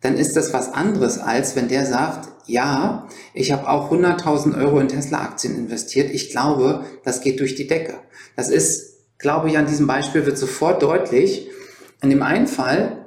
[0.00, 4.78] dann ist das was anderes, als wenn der sagt, ja, ich habe auch 100.000 Euro
[4.78, 6.10] in Tesla-Aktien investiert.
[6.10, 7.94] Ich glaube, das geht durch die Decke.
[8.36, 11.48] Das ist, glaube ich, an diesem Beispiel wird sofort deutlich.
[12.02, 13.06] In dem einen Fall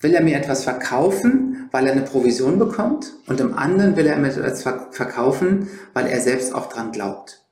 [0.00, 4.16] will er mir etwas verkaufen, weil er eine Provision bekommt und im anderen will er
[4.16, 7.44] mir etwas verkaufen, weil er selbst auch dran glaubt.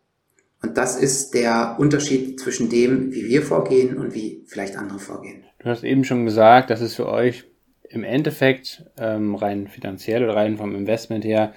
[0.62, 5.44] Und das ist der Unterschied zwischen dem, wie wir vorgehen und wie vielleicht andere vorgehen.
[5.58, 7.44] Du hast eben schon gesagt, dass es für euch
[7.90, 11.52] im Endeffekt ähm, rein finanziell oder rein vom Investment her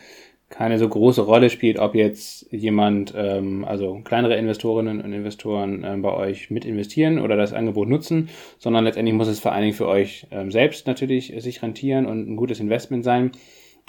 [0.50, 6.02] keine so große Rolle spielt, ob jetzt jemand, ähm, also kleinere Investorinnen und Investoren ähm,
[6.02, 9.76] bei euch mit investieren oder das Angebot nutzen, sondern letztendlich muss es vor allen Dingen
[9.76, 13.32] für euch ähm, selbst natürlich sich rentieren und ein gutes Investment sein.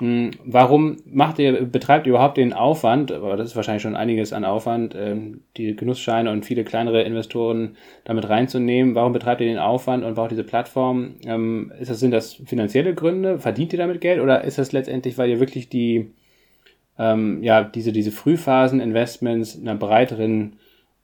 [0.01, 4.33] Hm, warum macht ihr, betreibt ihr überhaupt den Aufwand, aber das ist wahrscheinlich schon einiges
[4.33, 8.95] an Aufwand, ähm, die Genussscheine und viele kleinere Investoren damit reinzunehmen?
[8.95, 11.17] Warum betreibt ihr den Aufwand und braucht diese Plattform?
[11.27, 13.39] Ähm, ist das, sind das finanzielle Gründe?
[13.39, 16.11] Verdient ihr damit Geld oder ist das letztendlich, weil ihr wirklich die,
[16.99, 20.57] ähm, ja, diese, diese Frühphasen-Investments einer breiteren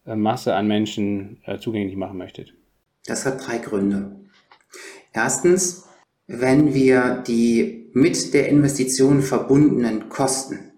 [0.06, 2.54] äh, Masse an Menschen äh, zugänglich machen möchtet?
[3.04, 4.10] Das hat drei Gründe.
[5.12, 5.86] Erstens,
[6.26, 10.72] wenn wir die mit der Investition verbundenen Kosten,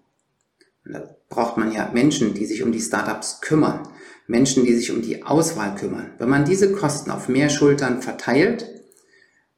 [0.85, 3.89] da braucht man ja Menschen, die sich um die Startups kümmern,
[4.25, 6.11] Menschen, die sich um die Auswahl kümmern.
[6.17, 8.69] Wenn man diese Kosten auf mehr Schultern verteilt,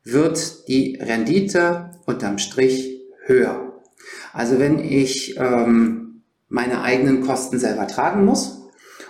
[0.03, 3.79] wird die Rendite unterm Strich höher.
[4.33, 8.63] Also wenn ich ähm, meine eigenen Kosten selber tragen muss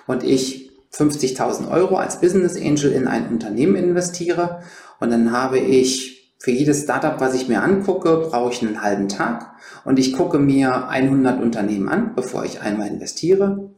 [0.08, 4.62] und ich 50.000 Euro als Business Angel in ein Unternehmen investiere
[5.00, 9.08] und dann habe ich für jedes Startup, was ich mir angucke, brauche ich einen halben
[9.08, 9.52] Tag
[9.86, 13.70] und ich gucke mir 100 Unternehmen an, bevor ich einmal investiere.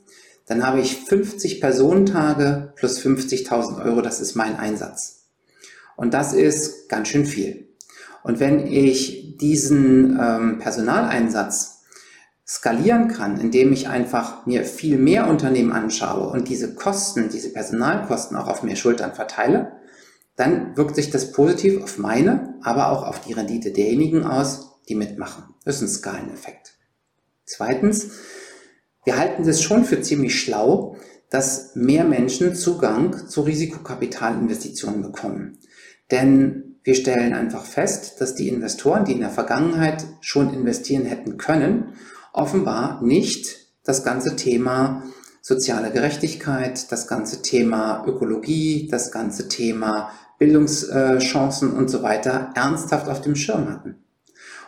[0.46, 5.26] Dann habe ich 50 Personentage plus 50.000 Euro, das ist mein Einsatz.
[5.98, 7.68] Und das ist ganz schön viel.
[8.24, 11.82] Und wenn ich diesen ähm, Personaleinsatz
[12.48, 18.38] skalieren kann, indem ich einfach mir viel mehr Unternehmen anschaue und diese Kosten, diese Personalkosten
[18.38, 19.83] auch auf mehr Schultern verteile,
[20.36, 24.96] dann wirkt sich das positiv auf meine, aber auch auf die Rendite derjenigen aus, die
[24.96, 25.44] mitmachen.
[25.64, 26.74] Das ist ein Skaleneffekt.
[27.46, 28.10] Zweitens,
[29.06, 30.98] wir halten es schon für ziemlich schlau,
[31.30, 35.58] dass mehr Menschen Zugang zu Risikokapitalinvestitionen bekommen.
[36.12, 41.38] Denn wir stellen einfach fest, dass die Investoren, die in der Vergangenheit schon investieren hätten
[41.38, 41.94] können,
[42.34, 45.04] offenbar nicht das ganze Thema
[45.42, 50.12] soziale Gerechtigkeit, das ganze Thema Ökologie, das ganze Thema
[50.44, 53.96] Bildungschancen und so weiter ernsthaft auf dem Schirm hatten.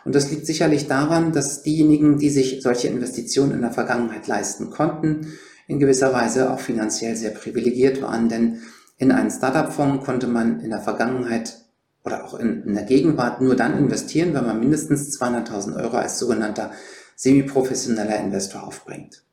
[0.06, 4.70] Und das liegt sicherlich daran, dass diejenigen, die sich solche Investitionen in der Vergangenheit leisten
[4.70, 5.32] konnten,
[5.66, 8.62] in gewisser Weise auch finanziell sehr privilegiert waren, denn
[8.96, 11.58] in einen Startup-Fonds konnte man in der Vergangenheit
[12.04, 16.18] oder auch in, in der Gegenwart nur dann investieren, wenn man mindestens 200.000 Euro als
[16.18, 16.70] sogenannter
[17.16, 19.24] semi-professioneller Investor aufbringt.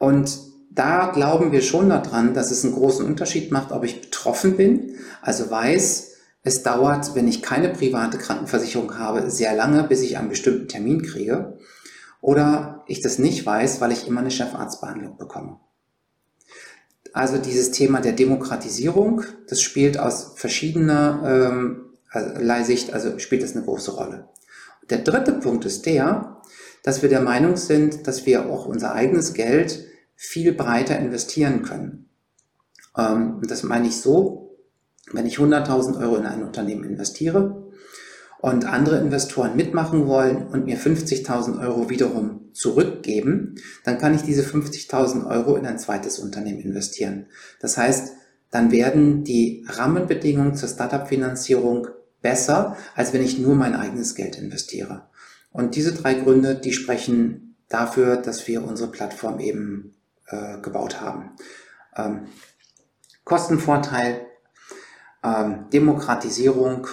[0.00, 4.56] Und da glauben wir schon daran, dass es einen großen Unterschied macht, ob ich betroffen
[4.56, 6.12] bin, also weiß,
[6.44, 11.02] es dauert, wenn ich keine private Krankenversicherung habe, sehr lange, bis ich einen bestimmten Termin
[11.02, 11.58] kriege,
[12.20, 15.58] oder ich das nicht weiß, weil ich immer eine Chefarztbehandlung bekomme.
[17.12, 21.60] Also dieses Thema der Demokratisierung, das spielt aus verschiedener
[22.14, 24.28] ähm, Sicht, also spielt das eine große Rolle.
[24.88, 26.40] Der dritte Punkt ist der,
[26.82, 29.91] dass wir der Meinung sind, dass wir auch unser eigenes Geld
[30.24, 32.08] viel breiter investieren können.
[32.96, 34.56] Ähm, das meine ich so,
[35.10, 37.72] wenn ich 100.000 Euro in ein Unternehmen investiere
[38.40, 44.42] und andere Investoren mitmachen wollen und mir 50.000 Euro wiederum zurückgeben, dann kann ich diese
[44.42, 47.26] 50.000 Euro in ein zweites Unternehmen investieren.
[47.60, 48.12] Das heißt,
[48.52, 51.88] dann werden die Rahmenbedingungen zur Startup-Finanzierung
[52.20, 55.08] besser, als wenn ich nur mein eigenes Geld investiere.
[55.50, 59.94] Und diese drei Gründe, die sprechen dafür, dass wir unsere Plattform eben
[60.28, 61.30] äh, gebaut haben.
[61.96, 62.26] Ähm,
[63.24, 64.26] Kostenvorteil,
[65.22, 66.86] ähm, Demokratisierung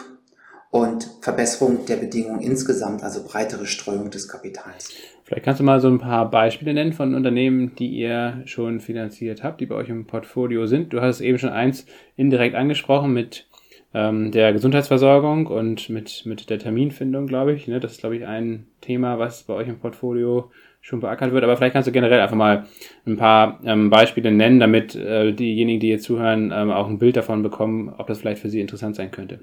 [0.71, 4.93] und Verbesserung der Bedingungen insgesamt, also breitere Streuung des Kapitals.
[5.23, 9.43] Vielleicht kannst du mal so ein paar Beispiele nennen von Unternehmen, die ihr schon finanziert
[9.43, 10.93] habt, die bei euch im Portfolio sind.
[10.93, 13.47] Du hast eben schon eins indirekt angesprochen mit
[13.93, 17.67] ähm, der Gesundheitsversorgung und mit, mit der Terminfindung, glaube ich.
[17.67, 17.79] Ne?
[17.79, 20.51] Das ist, glaube ich, ein Thema, was bei euch im Portfolio
[20.81, 21.43] schon beackert wird.
[21.43, 22.65] Aber vielleicht kannst du generell einfach mal
[23.05, 27.17] ein paar ähm, Beispiele nennen, damit äh, diejenigen, die jetzt zuhören, ähm, auch ein Bild
[27.17, 29.39] davon bekommen, ob das vielleicht für sie interessant sein könnte.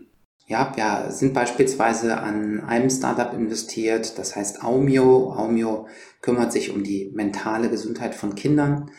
[0.49, 5.33] Ja, wir sind beispielsweise an einem Startup investiert, das heißt Aumio.
[5.33, 5.89] Aumio
[6.21, 8.91] kümmert sich um die mentale Gesundheit von Kindern.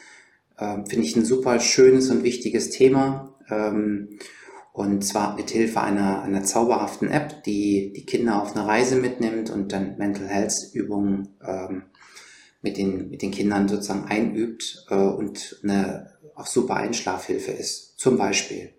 [0.60, 3.34] Ähm, Finde ich ein super schönes und wichtiges Thema.
[3.50, 4.20] Ähm,
[4.74, 9.50] und zwar mit Hilfe einer, einer zauberhaften App, die die Kinder auf eine Reise mitnimmt
[9.50, 11.84] und dann Mental Health Übungen ähm,
[12.62, 18.18] mit, den, mit den Kindern sozusagen einübt äh, und eine auch super Einschlafhilfe ist, zum
[18.18, 18.74] Beispiel.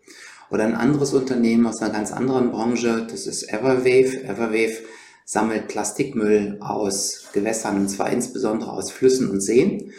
[0.51, 4.25] Oder ein anderes Unternehmen aus einer ganz anderen Branche, das ist Everwave.
[4.25, 4.83] Everwave
[5.25, 9.93] sammelt Plastikmüll aus Gewässern und zwar insbesondere aus Flüssen und Seen,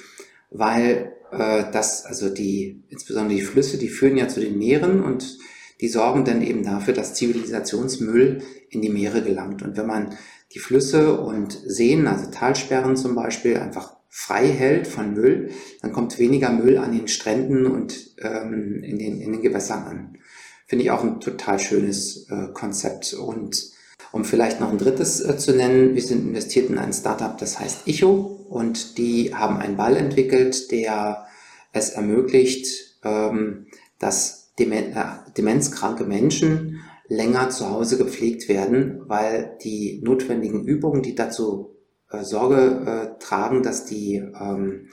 [0.50, 5.38] weil äh, das, also die, insbesondere die Flüsse, die führen ja zu den Meeren und
[5.82, 9.62] die sorgen dann eben dafür, dass Zivilisationsmüll in die Meere gelangt.
[9.62, 10.18] Und wenn man
[10.54, 16.18] die Flüsse und Seen, also Talsperren zum Beispiel, einfach frei hält von Müll, dann kommt
[16.18, 20.18] weniger Müll an den Stränden und ähm, in, den, in den Gewässern an.
[20.66, 23.14] Finde ich auch ein total schönes äh, Konzept.
[23.14, 23.72] Und
[24.12, 27.60] um vielleicht noch ein drittes äh, zu nennen, wir sind investiert in ein Startup, das
[27.60, 31.28] heißt Icho und die haben einen Ball entwickelt, der
[31.72, 33.68] es ermöglicht, ähm,
[34.00, 35.06] dass Demen äh,
[35.38, 41.76] demenzkranke Menschen länger zu Hause gepflegt werden, weil die notwendigen Übungen, die dazu
[42.10, 44.88] äh, Sorge äh, tragen, dass die ähm,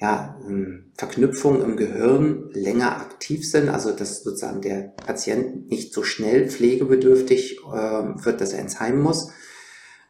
[0.00, 6.02] ja, ähm, Verknüpfungen im Gehirn länger aktiv sind, also dass sozusagen der Patient nicht so
[6.02, 9.30] schnell pflegebedürftig äh, wird, dass er ins Heim muss.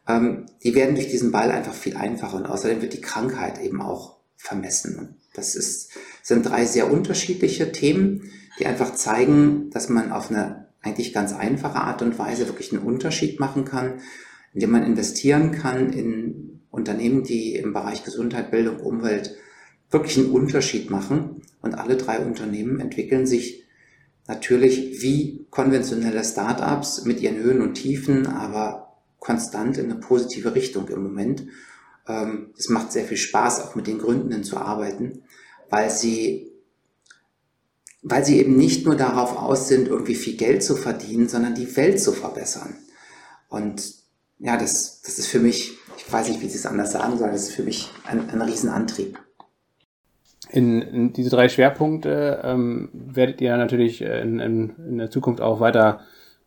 [0.07, 3.81] Ähm, die werden durch diesen Ball einfach viel einfacher und außerdem wird die Krankheit eben
[3.81, 5.17] auch vermessen.
[5.35, 5.91] Das ist,
[6.23, 11.79] sind drei sehr unterschiedliche Themen die einfach zeigen, dass man auf eine eigentlich ganz einfache
[11.79, 13.99] Art und Weise wirklich einen Unterschied machen kann,
[14.53, 19.35] indem man investieren kann in Unternehmen, die im Bereich Gesundheit, Bildung, Umwelt
[19.89, 21.41] wirklich einen Unterschied machen.
[21.61, 23.65] Und alle drei Unternehmen entwickeln sich
[24.27, 30.87] natürlich wie konventionelle Startups mit ihren Höhen und Tiefen, aber konstant in eine positive Richtung
[30.87, 31.45] im Moment.
[32.07, 35.23] Ähm, es macht sehr viel Spaß, auch mit den Gründenden zu arbeiten,
[35.69, 36.50] weil sie
[38.01, 41.75] weil sie eben nicht nur darauf aus sind, irgendwie viel Geld zu verdienen, sondern die
[41.77, 42.75] Welt zu verbessern.
[43.49, 43.93] Und
[44.39, 47.31] ja, das, das ist für mich, ich weiß nicht, wie ich es anders sagen soll,
[47.31, 49.19] das ist für mich ein, ein Riesenantrieb.
[50.49, 55.59] In, in diese drei Schwerpunkte ähm, werdet ihr natürlich in, in, in der Zukunft auch
[55.59, 56.01] weiter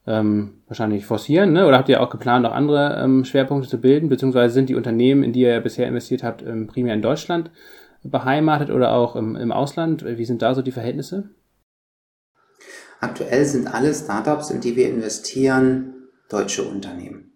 [0.06, 1.66] ähm, wahrscheinlich forcieren, ne?
[1.66, 5.22] oder habt ihr auch geplant, noch andere ähm, Schwerpunkte zu bilden, beziehungsweise sind die Unternehmen,
[5.22, 7.50] in die ihr bisher investiert habt, ähm, primär in Deutschland
[8.02, 10.04] beheimatet oder auch im, im Ausland?
[10.04, 11.30] Wie sind da so die Verhältnisse?
[13.04, 17.32] Aktuell sind alle Startups, in die wir investieren, deutsche Unternehmen.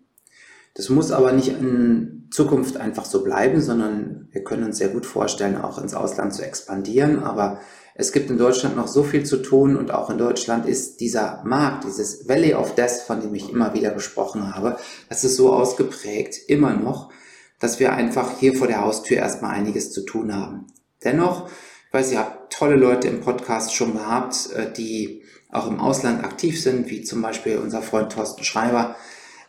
[0.74, 5.04] Das muss aber nicht in Zukunft einfach so bleiben, sondern wir können uns sehr gut
[5.04, 7.22] vorstellen, auch ins Ausland zu expandieren.
[7.22, 7.60] Aber
[7.94, 11.42] es gibt in Deutschland noch so viel zu tun und auch in Deutschland ist dieser
[11.44, 14.78] Markt, dieses Valley of Death, von dem ich immer wieder gesprochen habe,
[15.10, 17.12] das ist so ausgeprägt, immer noch,
[17.60, 20.68] dass wir einfach hier vor der Haustür erstmal einiges zu tun haben.
[21.04, 21.50] Dennoch,
[21.88, 26.24] ich weiß, ihr habt tolle Leute im Podcast schon gehabt, äh, die auch im Ausland
[26.24, 28.96] aktiv sind, wie zum Beispiel unser Freund Thorsten Schreiber,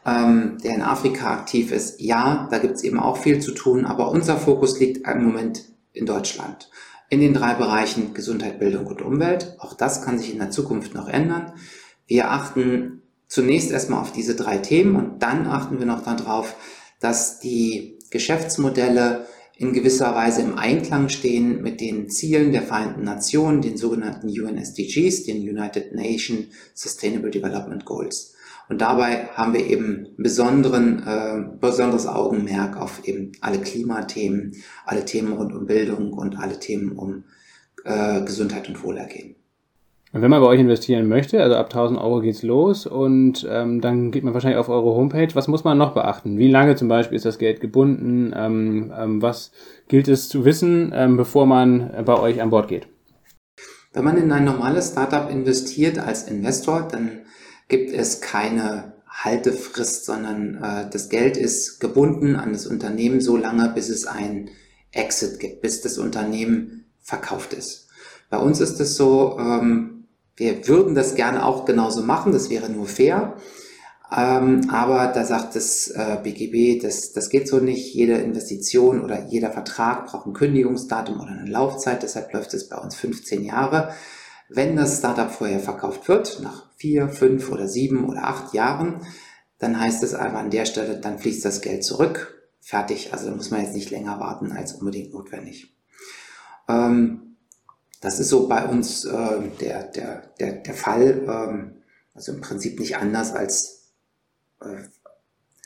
[0.06, 2.00] ähm, der in Afrika aktiv ist.
[2.00, 5.66] Ja, da gibt es eben auch viel zu tun, aber unser Fokus liegt im Moment
[5.93, 6.70] in Deutschland.
[7.10, 9.56] In den drei Bereichen Gesundheit, Bildung und Umwelt.
[9.60, 11.54] Auch das kann sich in der Zukunft noch ändern.
[12.08, 16.56] Wir achten zunächst erstmal auf diese drei Themen und dann achten wir noch darauf,
[17.00, 19.28] dass die Geschäftsmodelle
[19.60, 25.26] in gewisser Weise im Einklang stehen mit den Zielen der Vereinten Nationen, den sogenannten UNSDGs,
[25.26, 28.36] den United Nations Sustainable Development Goals.
[28.70, 34.55] Und dabei haben wir eben besonderen, äh, besonderes Augenmerk auf eben alle Klimathemen,
[34.86, 37.26] alle Themen rund um Bildung und alle Themen um
[37.84, 39.36] äh, Gesundheit und Wohlergehen.
[40.12, 44.10] Wenn man bei euch investieren möchte, also ab 1000 Euro geht's los und ähm, dann
[44.10, 45.28] geht man wahrscheinlich auf eure Homepage.
[45.36, 46.39] Was muss man noch beachten?
[46.39, 48.34] Wie lange zum Beispiel ist das Geld gebunden?
[48.36, 49.51] Ähm, ähm, was
[49.88, 52.88] gilt es zu wissen, ähm, bevor man bei euch an Bord geht?
[53.93, 57.22] Wenn man in ein normales Startup investiert als Investor, dann
[57.68, 63.70] gibt es keine Haltefrist, sondern äh, das Geld ist gebunden an das Unternehmen so lange,
[63.76, 64.49] bis es ein
[64.91, 67.89] Exit gibt, bis das Unternehmen verkauft ist.
[68.32, 69.99] Bei uns ist es so, ähm,
[70.40, 73.36] wir würden das gerne auch genauso machen, das wäre nur fair.
[74.16, 77.94] Ähm, aber da sagt das äh, BGB, das, das geht so nicht.
[77.94, 82.02] Jede Investition oder jeder Vertrag braucht ein Kündigungsdatum oder eine Laufzeit.
[82.02, 83.94] Deshalb läuft es bei uns 15 Jahre.
[84.48, 89.02] Wenn das Startup vorher verkauft wird, nach vier, fünf oder sieben oder acht Jahren,
[89.60, 92.50] dann heißt es einfach an der Stelle, dann fließt das Geld zurück.
[92.62, 93.12] Fertig.
[93.12, 95.76] Also da muss man jetzt nicht länger warten als unbedingt notwendig.
[96.68, 97.36] Ähm,
[98.02, 101.22] das ist so bei uns äh, der, der, der, der Fall.
[101.28, 101.76] Ähm,
[102.14, 103.91] also im Prinzip nicht anders als,
[104.62, 104.84] äh,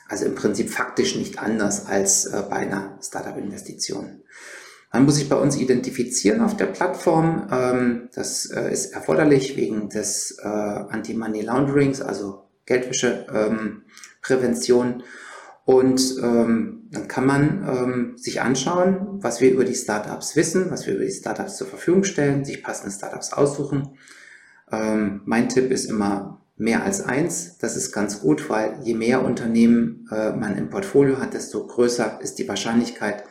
[0.08, 4.22] also im Prinzip faktisch nicht anders als äh, bei einer Startup-Investition.
[4.92, 7.48] Man muss sich bei uns identifizieren auf der Plattform.
[7.52, 14.88] Ähm, das äh, ist erforderlich wegen des äh, Anti-Money Launderings, also Geldwäscheprävention.
[14.88, 15.04] Ähm,
[15.66, 20.86] und ähm, dann kann man ähm, sich anschauen, was wir über die Startups wissen, was
[20.86, 23.98] wir über die Startups zur Verfügung stellen, sich passende Startups aussuchen.
[24.72, 27.58] Ähm, mein Tipp ist immer mehr als eins.
[27.58, 32.20] Das ist ganz gut, weil je mehr Unternehmen äh, man im Portfolio hat, desto größer
[32.22, 33.24] ist die Wahrscheinlichkeit,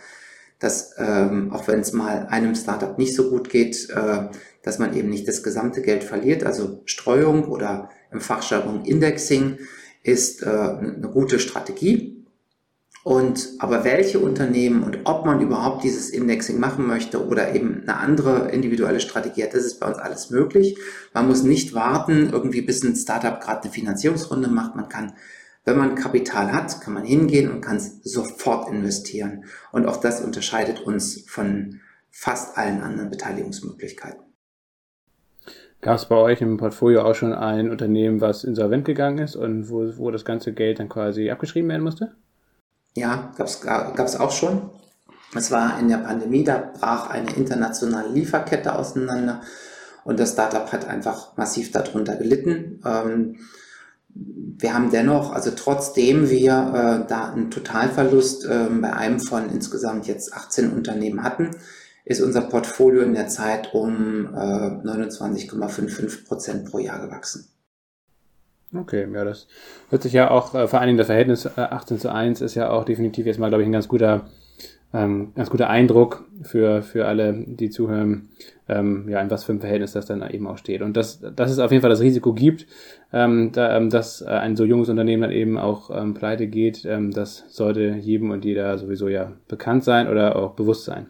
[0.58, 4.28] dass ähm, auch wenn es mal einem Startup nicht so gut geht, äh,
[4.62, 6.44] dass man eben nicht das gesamte Geld verliert.
[6.44, 9.58] Also Streuung oder im Fachjargon Indexing
[10.02, 12.21] ist äh, eine gute Strategie.
[13.04, 17.96] Und aber welche Unternehmen und ob man überhaupt dieses Indexing machen möchte oder eben eine
[17.96, 20.78] andere individuelle Strategie hat, das ist bei uns alles möglich.
[21.12, 24.76] Man muss nicht warten, irgendwie bis ein Startup gerade eine Finanzierungsrunde macht.
[24.76, 25.14] Man kann,
[25.64, 29.46] wenn man Kapital hat, kann man hingehen und kann es sofort investieren.
[29.72, 31.80] Und auch das unterscheidet uns von
[32.12, 34.22] fast allen anderen Beteiligungsmöglichkeiten.
[35.80, 39.68] Gab es bei euch im Portfolio auch schon ein Unternehmen, was insolvent gegangen ist und
[39.68, 42.14] wo, wo das ganze Geld dann quasi abgeschrieben werden musste?
[42.94, 44.70] Ja, gab es auch schon.
[45.34, 49.40] Es war in der Pandemie, da brach eine internationale Lieferkette auseinander
[50.04, 52.82] und das Startup hat einfach massiv darunter gelitten.
[52.84, 53.38] Ähm,
[54.14, 56.52] wir haben dennoch, also trotzdem wir
[57.04, 61.50] äh, da einen Totalverlust äh, bei einem von insgesamt jetzt 18 Unternehmen hatten,
[62.04, 67.51] ist unser Portfolio in der Zeit um äh, 29,55 Prozent pro Jahr gewachsen.
[68.74, 69.48] Okay, ja, das
[69.90, 72.54] hört sich ja auch, äh, vor allen Dingen das Verhältnis äh, 18 zu 1 ist
[72.54, 74.26] ja auch definitiv jetzt mal, glaube ich, ein ganz guter
[74.94, 78.28] ähm, ganz guter Eindruck für, für alle, die zuhören,
[78.68, 80.82] ähm, ja, in was für ein Verhältnis das dann eben auch steht.
[80.82, 82.66] Und dass, dass es auf jeden Fall das Risiko gibt,
[83.12, 86.84] ähm, da, ähm, dass äh, ein so junges Unternehmen dann eben auch ähm, pleite geht,
[86.84, 91.06] ähm, das sollte jedem und jeder sowieso ja bekannt sein oder auch bewusst sein.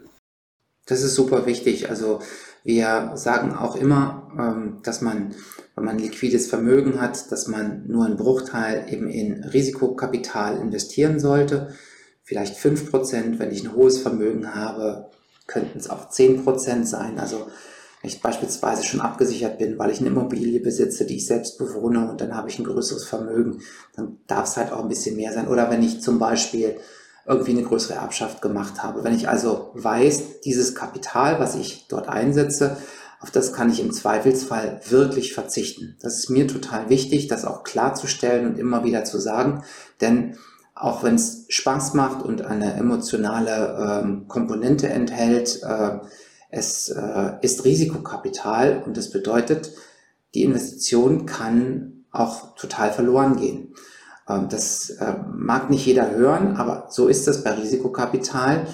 [0.86, 1.88] Das ist super wichtig.
[1.90, 2.20] Also
[2.64, 5.34] wir sagen auch immer, ähm, dass man,
[5.74, 11.68] wenn man liquides Vermögen hat, dass man nur einen Bruchteil eben in Risikokapital investieren sollte
[12.32, 13.38] vielleicht fünf Prozent.
[13.38, 15.10] Wenn ich ein hohes Vermögen habe,
[15.46, 17.18] könnten es auch zehn Prozent sein.
[17.18, 17.46] Also
[18.00, 22.10] wenn ich beispielsweise schon abgesichert bin, weil ich eine Immobilie besitze, die ich selbst bewohne
[22.10, 23.60] und dann habe ich ein größeres Vermögen,
[23.94, 25.48] dann darf es halt auch ein bisschen mehr sein.
[25.48, 26.76] Oder wenn ich zum Beispiel
[27.26, 29.04] irgendwie eine größere Erbschaft gemacht habe.
[29.04, 32.76] Wenn ich also weiß, dieses Kapital, was ich dort einsetze,
[33.20, 35.96] auf das kann ich im Zweifelsfall wirklich verzichten.
[36.00, 39.62] Das ist mir total wichtig, das auch klarzustellen und immer wieder zu sagen,
[40.00, 40.36] denn
[40.74, 45.98] auch wenn es Spaß macht und eine emotionale ähm, Komponente enthält, äh,
[46.50, 49.72] es äh, ist Risikokapital und das bedeutet,
[50.34, 53.74] die Investition kann auch total verloren gehen.
[54.28, 58.66] Ähm, das äh, mag nicht jeder hören, aber so ist es bei Risikokapital.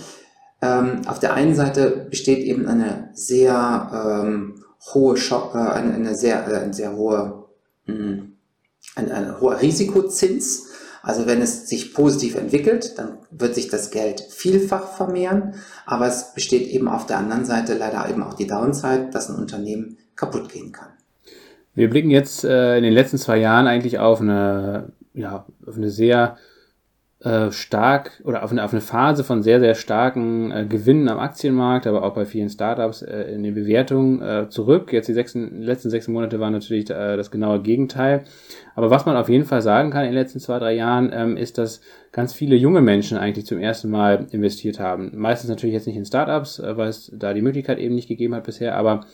[0.61, 6.15] Ähm, auf der einen Seite besteht eben eine sehr ähm, hohe, Schock, äh, eine, eine,
[6.15, 7.45] sehr, äh, eine sehr hohe,
[7.87, 8.33] mh, hm,
[8.97, 10.69] ein, ein hoher Risikozins
[11.09, 15.55] also wenn es sich positiv entwickelt, dann wird sich das Geld vielfach vermehren,
[15.87, 19.37] aber es besteht eben auf der anderen Seite leider eben auch die Downside, dass ein
[19.37, 20.89] Unternehmen kaputt gehen kann.
[21.75, 25.91] Wir blicken jetzt äh, in den letzten zwei Jahren eigentlich auf eine, ja, auf eine
[25.91, 26.37] sehr
[27.21, 31.19] äh, stark oder auf eine, auf eine Phase von sehr, sehr starken äh, Gewinnen am
[31.19, 34.93] Aktienmarkt, aber auch bei vielen Startups äh, in den Bewertungen äh, zurück.
[34.93, 38.23] Jetzt die sechs, letzten sechs Monate waren natürlich äh, das genaue Gegenteil.
[38.77, 41.37] Aber was man auf jeden Fall sagen kann in den letzten zwei, drei Jahren, ähm,
[41.37, 41.81] ist, dass
[42.13, 45.11] ganz viele junge Menschen eigentlich zum ersten Mal investiert haben.
[45.17, 48.37] Meistens natürlich jetzt nicht in Startups, äh, weil es da die Möglichkeit eben nicht gegeben
[48.37, 49.07] hat bisher, aber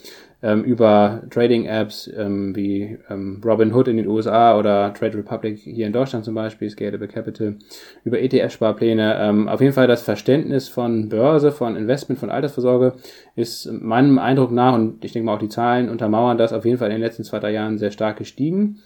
[0.45, 5.93] ähm, über Trading-Apps ähm, wie ähm, Robinhood in den USA oder Trade Republic hier in
[5.95, 7.57] Deutschland zum Beispiel, Scalable Capital,
[8.05, 9.17] über ETF-Sparpläne.
[9.21, 12.93] Ähm, auf jeden Fall das Verständnis von Börse, von Investment, von Altersvorsorge
[13.35, 16.77] ist meinem Eindruck nach, und ich denke mal auch die Zahlen untermauern das, auf jeden
[16.77, 18.81] Fall in den letzten zwei, drei Jahren sehr stark gestiegen.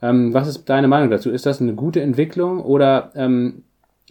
[0.00, 1.30] Ähm, was ist deine Meinung dazu?
[1.30, 3.64] Ist das eine gute Entwicklung oder ähm,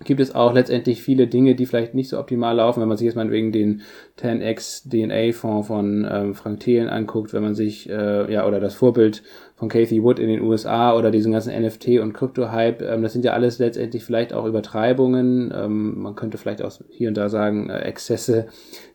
[0.04, 3.06] gibt es auch letztendlich viele Dinge, die vielleicht nicht so optimal laufen, wenn man sich
[3.06, 3.82] jetzt mal wegen den
[4.20, 9.24] 10x DNA-Fonds von ähm, Frank Thelen anguckt, wenn man sich, äh, ja, oder das Vorbild
[9.56, 13.26] von Kathy Wood in den USA oder diesen ganzen NFT- und Krypto-Hype, ähm, das sind
[13.26, 17.70] ja alles letztendlich vielleicht auch Übertreibungen, ähm, man könnte vielleicht auch hier und da sagen,
[17.70, 18.48] äh, Exzesse,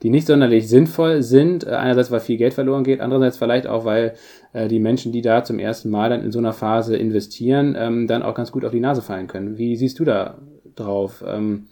[0.03, 3.85] die nicht sonderlich sinnvoll sind, äh, einerseits, weil viel Geld verloren geht, andererseits vielleicht auch,
[3.85, 4.15] weil
[4.53, 8.07] äh, die Menschen, die da zum ersten Mal dann in so einer Phase investieren, ähm,
[8.07, 9.59] dann auch ganz gut auf die Nase fallen können.
[9.59, 10.39] Wie siehst du da
[10.77, 11.25] drauf.
[11.27, 11.69] Ähm,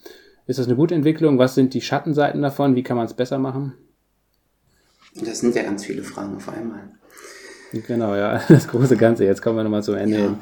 [0.46, 1.38] ist das eine gute Entwicklung?
[1.38, 2.76] Was sind die Schattenseiten davon?
[2.76, 3.74] Wie kann man es besser machen?
[5.14, 6.90] Das sind ja ganz viele Fragen auf einmal.
[7.86, 9.24] Genau, ja, das große Ganze.
[9.24, 10.22] Jetzt kommen wir nochmal zum Ende ja.
[10.22, 10.38] hin.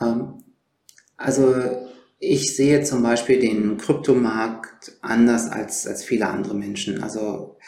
[0.00, 0.44] Ähm,
[1.16, 1.54] also
[2.18, 7.02] ich sehe zum Beispiel den Kryptomarkt anders als, als viele andere Menschen.
[7.02, 7.58] Also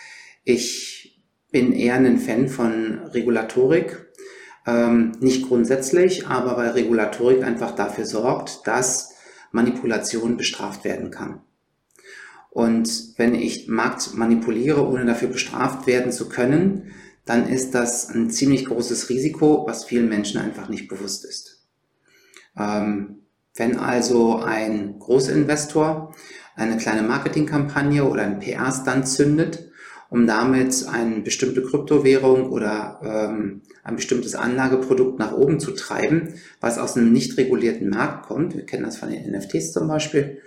[0.45, 4.07] ich bin eher ein Fan von Regulatorik.
[4.67, 9.14] Ähm, nicht grundsätzlich, aber weil Regulatorik einfach dafür sorgt, dass
[9.55, 11.41] Manipulation bestraft werden kann.
[12.51, 16.93] Und wenn ich Markt manipuliere, ohne dafür bestraft werden zu können,
[17.25, 21.67] dann ist das ein ziemlich großes Risiko, was vielen Menschen einfach nicht bewusst ist.
[22.57, 23.23] Ähm,
[23.55, 26.15] wenn also ein Großinvestor
[26.57, 29.71] eine kleine Marketingkampagne oder einen PR-Stand zündet,
[30.15, 36.79] um damit eine bestimmte Kryptowährung oder ähm, ein bestimmtes Anlageprodukt nach oben zu treiben, was
[36.79, 40.41] aus einem nicht regulierten Markt kommt, wir kennen das von den NFTs zum Beispiel,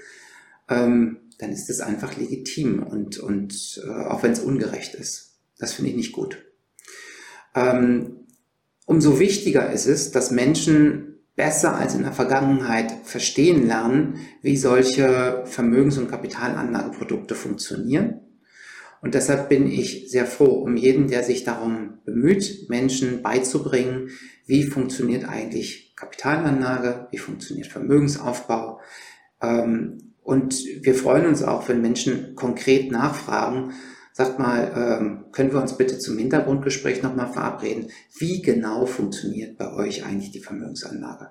[0.70, 5.34] ähm, dann ist es einfach legitim und, und äh, auch wenn es ungerecht ist.
[5.60, 6.46] Das finde ich nicht gut.
[7.54, 8.22] Ähm,
[8.86, 15.44] umso wichtiger ist es, dass Menschen besser als in der Vergangenheit verstehen lernen, wie solche
[15.44, 18.22] Vermögens- und Kapitalanlageprodukte funktionieren
[19.02, 24.10] und deshalb bin ich sehr froh um jeden, der sich darum bemüht, Menschen beizubringen,
[24.46, 28.80] wie funktioniert eigentlich Kapitalanlage, wie funktioniert Vermögensaufbau.
[29.42, 33.74] Ähm, und wir freuen uns auch, wenn Menschen konkret nachfragen,
[34.14, 37.92] sagt mal, ähm, können wir uns bitte zum Hintergrundgespräch nochmal verabreden?
[38.18, 41.30] Wie genau funktioniert bei euch eigentlich die Vermögensanlage?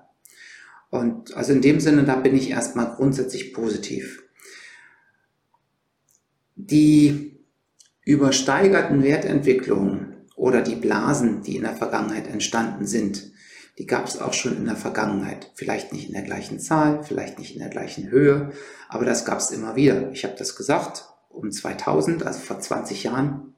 [0.89, 4.23] Und also in dem Sinne, da bin ich erstmal grundsätzlich positiv.
[6.55, 7.36] Die
[8.07, 13.31] übersteigerten Wertentwicklungen oder die Blasen, die in der Vergangenheit entstanden sind,
[13.77, 15.51] die gab es auch schon in der Vergangenheit.
[15.55, 18.51] Vielleicht nicht in der gleichen Zahl, vielleicht nicht in der gleichen Höhe,
[18.87, 20.09] aber das gab es immer wieder.
[20.13, 23.55] Ich habe das gesagt, um 2000, also vor 20 Jahren,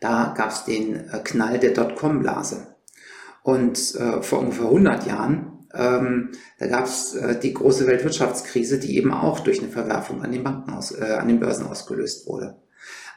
[0.00, 2.74] da gab es den äh, Knall der Dotcom-Blase.
[3.42, 8.96] Und äh, vor ungefähr 100 Jahren, ähm, da gab es äh, die große Weltwirtschaftskrise, die
[8.96, 12.56] eben auch durch eine Verwerfung an den Banken aus, äh, an den Börsen ausgelöst wurde.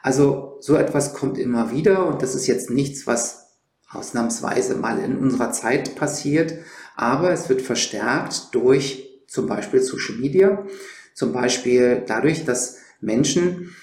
[0.06, 3.56] Also so etwas kommt immer wieder und das ist jetzt nichts, was
[3.90, 6.54] ausnahmsweise mal in unserer Zeit passiert,
[6.94, 10.64] aber es wird verstärkt durch zum Beispiel Social Media,
[11.12, 13.74] zum Beispiel dadurch, dass Menschen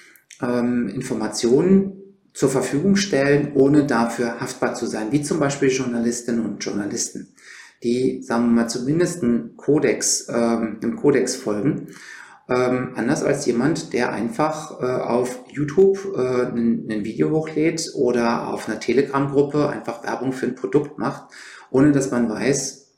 [0.42, 6.64] ähm, Informationen zur Verfügung stellen, ohne dafür haftbar zu sein, wie zum Beispiel Journalistinnen und
[6.64, 7.36] Journalisten,
[7.84, 11.90] die, sagen wir mal, zumindest einen Kodex, ähm, einem Kodex folgen
[12.50, 18.68] ähm, anders als jemand, der einfach äh, auf YouTube äh, ein, Video hochlädt oder auf
[18.68, 21.32] einer Telegram-Gruppe einfach Werbung für ein Produkt macht,
[21.72, 22.92] ohne dass man weiß,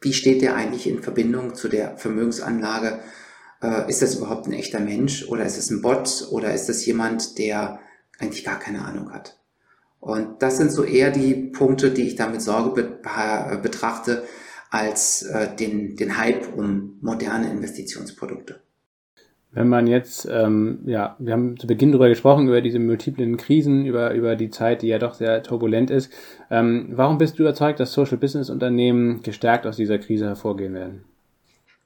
[0.00, 3.00] wie steht der eigentlich in Verbindung zu der Vermögensanlage?
[3.60, 6.86] Äh, ist das überhaupt ein echter Mensch oder ist es ein Bot oder ist das
[6.86, 7.80] jemand, der
[8.20, 9.40] eigentlich gar keine Ahnung hat?
[9.98, 14.24] Und das sind so eher die Punkte, die ich da mit Sorge be betrachte,
[14.72, 18.58] als äh, den, den Hype um moderne Investitionsprodukte.
[19.50, 23.84] Wenn man jetzt, ähm, ja, wir haben zu Beginn darüber gesprochen, über diese multiplen Krisen,
[23.84, 26.10] über, über die Zeit, die ja doch sehr turbulent ist.
[26.50, 31.04] Ähm, warum bist du überzeugt, dass Social Business Unternehmen gestärkt aus dieser Krise hervorgehen werden?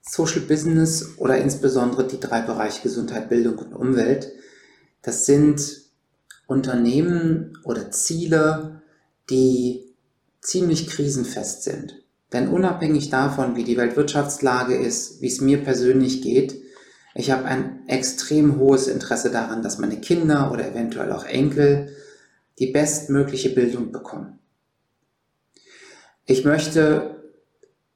[0.00, 4.30] Social Business oder insbesondere die drei Bereiche Gesundheit, Bildung und Umwelt,
[5.02, 5.60] das sind
[6.46, 8.80] Unternehmen oder Ziele,
[9.28, 9.82] die
[10.40, 12.05] ziemlich krisenfest sind.
[12.32, 16.60] Denn unabhängig davon, wie die Weltwirtschaftslage ist, wie es mir persönlich geht,
[17.14, 21.96] ich habe ein extrem hohes Interesse daran, dass meine Kinder oder eventuell auch Enkel
[22.58, 24.38] die bestmögliche Bildung bekommen.
[26.26, 27.22] Ich möchte,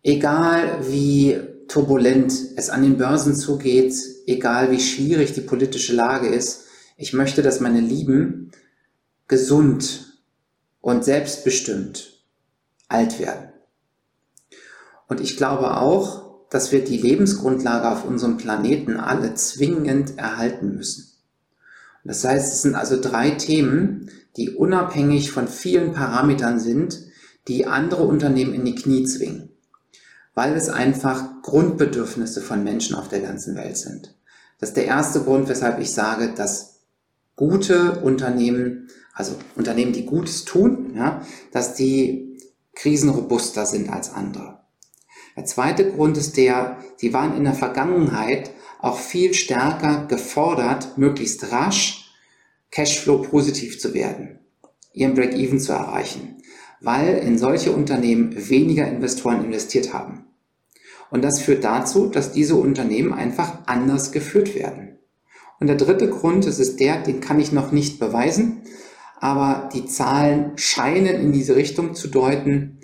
[0.03, 3.95] egal wie turbulent es an den Börsen zugeht,
[4.27, 6.65] egal wie schwierig die politische Lage ist,
[6.97, 8.53] ich möchte, dass meine Lieben
[9.29, 10.19] gesund
[10.81, 12.25] und selbstbestimmt
[12.89, 13.50] alt werden.
[15.11, 21.09] Und ich glaube auch, dass wir die Lebensgrundlage auf unserem Planeten alle zwingend erhalten müssen.
[22.05, 27.01] Das heißt, es sind also drei Themen, die unabhängig von vielen Parametern sind,
[27.49, 29.51] die andere Unternehmen in die Knie zwingen,
[30.35, 34.15] weil es einfach Grundbedürfnisse von Menschen auf der ganzen Welt sind.
[34.61, 36.83] Das ist der erste Grund, weshalb ich sage, dass
[37.35, 42.39] gute Unternehmen, also Unternehmen, die Gutes tun, ja, dass die
[42.75, 44.60] krisenrobuster sind als andere.
[45.41, 51.51] Der zweite Grund ist der, sie waren in der Vergangenheit auch viel stärker gefordert, möglichst
[51.51, 52.13] rasch
[52.71, 54.41] Cashflow positiv zu werden,
[54.93, 56.43] ihren Break-Even zu erreichen,
[56.83, 60.27] weil in solche Unternehmen weniger Investoren investiert haben.
[61.11, 64.99] Und das führt dazu, dass diese Unternehmen einfach anders geführt werden.
[65.59, 68.61] Und der dritte Grund, das ist der, den kann ich noch nicht beweisen,
[69.21, 72.80] aber die Zahlen scheinen in diese Richtung zu deuten,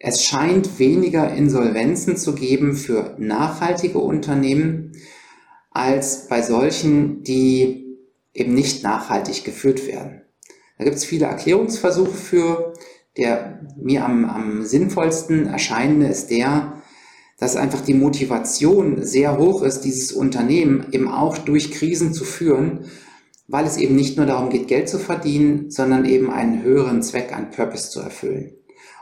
[0.00, 4.92] es scheint weniger Insolvenzen zu geben für nachhaltige Unternehmen
[5.70, 7.96] als bei solchen, die
[8.32, 10.22] eben nicht nachhaltig geführt werden.
[10.78, 12.74] Da gibt es viele Erklärungsversuche für.
[13.16, 16.74] Der mir am, am sinnvollsten erscheinende ist der,
[17.36, 22.84] dass einfach die Motivation sehr hoch ist, dieses Unternehmen eben auch durch Krisen zu führen,
[23.48, 27.32] weil es eben nicht nur darum geht, Geld zu verdienen, sondern eben einen höheren Zweck,
[27.32, 28.52] einen Purpose zu erfüllen.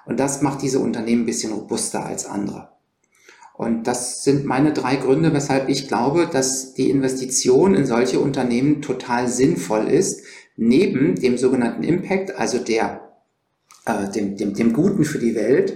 [0.07, 2.68] Und das macht diese Unternehmen ein bisschen robuster als andere.
[3.54, 8.82] Und das sind meine drei Gründe, weshalb ich glaube, dass die Investition in solche Unternehmen
[8.82, 10.24] total sinnvoll ist,
[10.57, 13.00] neben dem sogenannten Impact, also der,
[13.86, 15.74] äh, dem, dem, dem Guten für die Welt,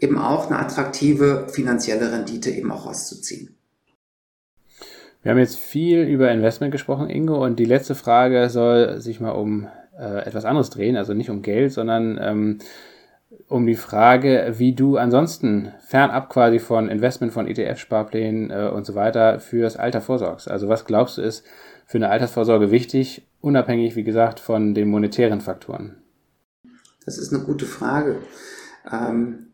[0.00, 3.56] eben auch eine attraktive finanzielle Rendite eben auch rauszuziehen.
[5.22, 9.30] Wir haben jetzt viel über Investment gesprochen, Ingo, und die letzte Frage soll sich mal
[9.30, 12.58] um äh, etwas anderes drehen, also nicht um Geld, sondern ähm,
[13.52, 18.94] um die Frage, wie du ansonsten fernab quasi von Investment von ETF-Sparplänen äh, und so
[18.94, 20.50] weiter fürs Alter vorsorgst.
[20.50, 21.44] Also was glaubst du ist
[21.86, 25.96] für eine Altersvorsorge wichtig, unabhängig, wie gesagt, von den monetären Faktoren?
[27.04, 28.16] Das ist eine gute Frage.
[28.90, 29.48] Ähm,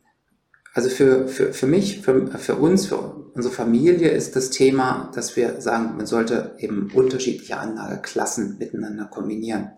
[0.74, 2.98] also für, für, für mich, für, für uns, für
[3.34, 9.72] unsere Familie ist das Thema, dass wir sagen, man sollte eben unterschiedliche Anlageklassen miteinander kombinieren.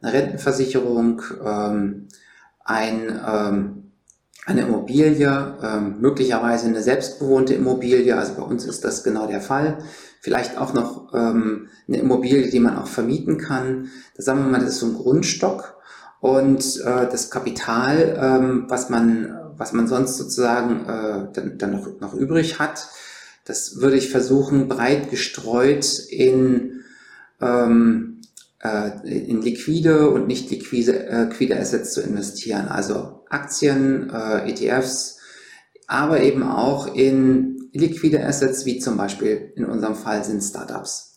[0.00, 2.08] Eine Rentenversicherung, ähm,
[2.64, 3.92] ein, ähm,
[4.46, 9.78] eine Immobilie, ähm, möglicherweise eine selbstbewohnte Immobilie, also bei uns ist das genau der Fall.
[10.20, 13.88] Vielleicht auch noch ähm, eine Immobilie, die man auch vermieten kann.
[14.16, 15.76] Da sagen wir mal, das ist so ein Grundstock.
[16.20, 22.00] Und äh, das Kapital, ähm, was man was man sonst sozusagen äh, dann, dann noch,
[22.00, 22.88] noch übrig hat,
[23.44, 26.82] das würde ich versuchen, breit gestreut in,
[27.42, 28.09] ähm, äh,
[29.04, 32.68] in liquide und nicht liquide, äh, liquide Assets zu investieren.
[32.68, 35.18] Also Aktien, äh, ETFs,
[35.86, 41.16] aber eben auch in liquide Assets, wie zum Beispiel in unserem Fall sind Startups.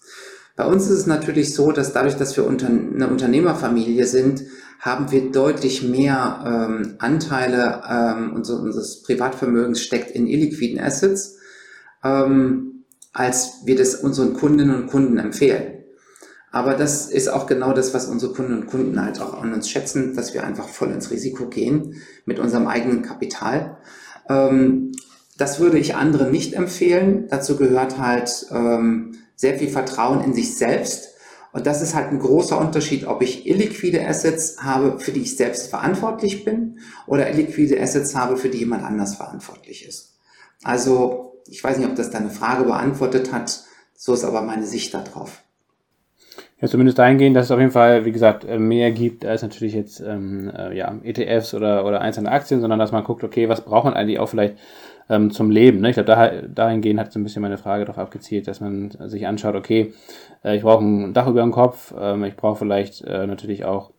[0.56, 4.44] Bei uns ist es natürlich so, dass dadurch, dass wir unter, eine Unternehmerfamilie sind,
[4.80, 11.38] haben wir deutlich mehr ähm, Anteile ähm, unseres Privatvermögens steckt in illiquiden Assets,
[12.04, 12.84] ähm,
[13.14, 15.83] als wir das unseren Kundinnen und Kunden empfehlen.
[16.54, 19.68] Aber das ist auch genau das, was unsere Kunden und Kunden halt auch an uns
[19.68, 21.95] schätzen, dass wir einfach voll ins Risiko gehen
[22.26, 23.78] mit unserem eigenen Kapital.
[24.30, 24.91] Ähm,
[25.36, 27.26] das würde ich anderen nicht empfehlen.
[27.28, 31.16] Dazu gehört halt ähm, sehr viel Vertrauen in sich selbst.
[31.54, 35.36] Und das ist halt ein großer Unterschied, ob ich illiquide Assets habe, für die ich
[35.36, 36.78] selbst verantwortlich bin,
[37.08, 40.20] oder illiquide Assets habe, für die jemand anders verantwortlich ist.
[40.62, 43.64] Also, ich weiß nicht, ob das deine Frage beantwortet hat,
[43.95, 45.43] so ist aber meine Sicht darauf.
[46.64, 49.74] Ja, zumindest dahingehend, dass es auf jeden Fall, wie gesagt, äh, mehr gibt als natürlich
[49.74, 53.66] jetzt ähm, äh, ja, ETFs oder, oder einzelne Aktien, sondern dass man guckt, okay, was
[53.66, 54.55] braucht man eigentlich auch vielleicht
[55.09, 55.82] ähm, zum Leben.
[55.82, 55.89] Ne?
[55.89, 59.28] Ich glaube, da, dahingehend hat so ein bisschen meine Frage darauf abgezielt, dass man sich
[59.28, 59.93] anschaut, okay,
[60.45, 63.91] äh, ich brauche ein Dach über dem Kopf, ähm, ich brauche vielleicht äh, natürlich auch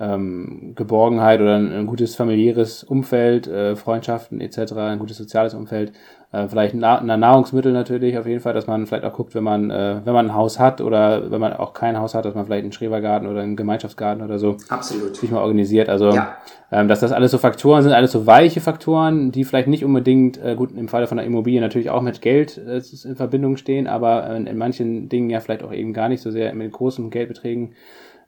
[0.00, 5.92] ähm, Geborgenheit oder ein, ein, gutes familiäres Umfeld, äh, Freundschaften etc., ein gutes soziales Umfeld,
[6.32, 9.44] äh, vielleicht ein, ein Nahrungsmittel natürlich auf jeden Fall, dass man vielleicht auch guckt, wenn
[9.44, 12.34] man äh, wenn man ein Haus hat oder wenn man auch kein Haus hat, dass
[12.34, 15.16] man vielleicht einen Schrebergarten oder einen Gemeinschaftsgarten oder so Absolut.
[15.16, 15.90] sich mal organisiert.
[15.90, 16.38] Also ja.
[16.72, 20.42] ähm, dass das alles so Faktoren sind, alles so weiche Faktoren, die vielleicht nicht unbedingt
[20.42, 23.86] äh, gut im Falle von der Immobilie natürlich auch mit Geld äh, in Verbindung stehen,
[23.86, 27.10] aber in, in manchen Dingen ja vielleicht auch eben gar nicht so sehr mit großen
[27.10, 27.74] Geldbeträgen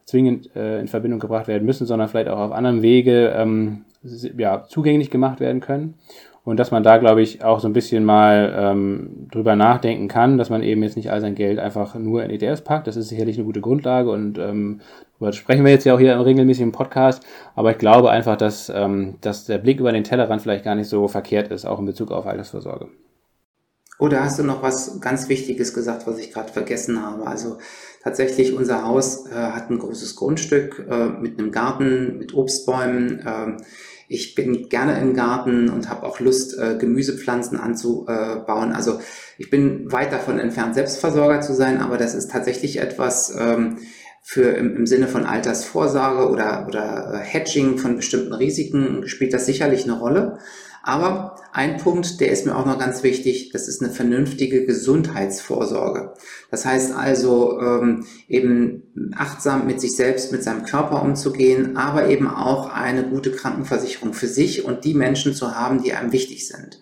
[0.04, 3.84] zwingend äh, in Verbindung gebracht werden müssen, sondern vielleicht auch auf anderem Wege ähm,
[4.36, 5.94] ja, zugänglich gemacht werden können.
[6.44, 10.38] Und dass man da, glaube ich, auch so ein bisschen mal ähm, drüber nachdenken kann,
[10.38, 12.88] dass man eben jetzt nicht all sein Geld einfach nur in ETFs packt.
[12.88, 14.80] Das ist sicherlich eine gute Grundlage und ähm,
[15.20, 17.24] darüber sprechen wir jetzt ja auch hier im Podcast.
[17.54, 20.88] Aber ich glaube einfach, dass, ähm, dass der Blick über den Tellerrand vielleicht gar nicht
[20.88, 22.88] so verkehrt ist, auch in Bezug auf Altersvorsorge.
[24.00, 27.24] Oder hast du noch was ganz Wichtiges gesagt, was ich gerade vergessen habe?
[27.24, 27.58] Also
[28.02, 33.20] tatsächlich, unser Haus äh, hat ein großes Grundstück äh, mit einem Garten, mit Obstbäumen.
[33.20, 33.62] Äh,
[34.08, 38.72] ich bin gerne im Garten und habe auch Lust, äh, Gemüsepflanzen anzubauen.
[38.72, 39.00] Also
[39.38, 43.78] ich bin weit davon entfernt, Selbstversorger zu sein, aber das ist tatsächlich etwas ähm,
[44.20, 49.46] für im, im Sinne von Altersvorsorge oder, oder äh, Hedging von bestimmten Risiken spielt das
[49.46, 50.38] sicherlich eine Rolle.
[50.82, 56.14] Aber ein Punkt, der ist mir auch noch ganz wichtig, das ist eine vernünftige Gesundheitsvorsorge.
[56.50, 62.28] Das heißt also ähm, eben achtsam mit sich selbst, mit seinem Körper umzugehen, aber eben
[62.28, 66.80] auch eine gute Krankenversicherung für sich und die Menschen zu haben, die einem wichtig sind.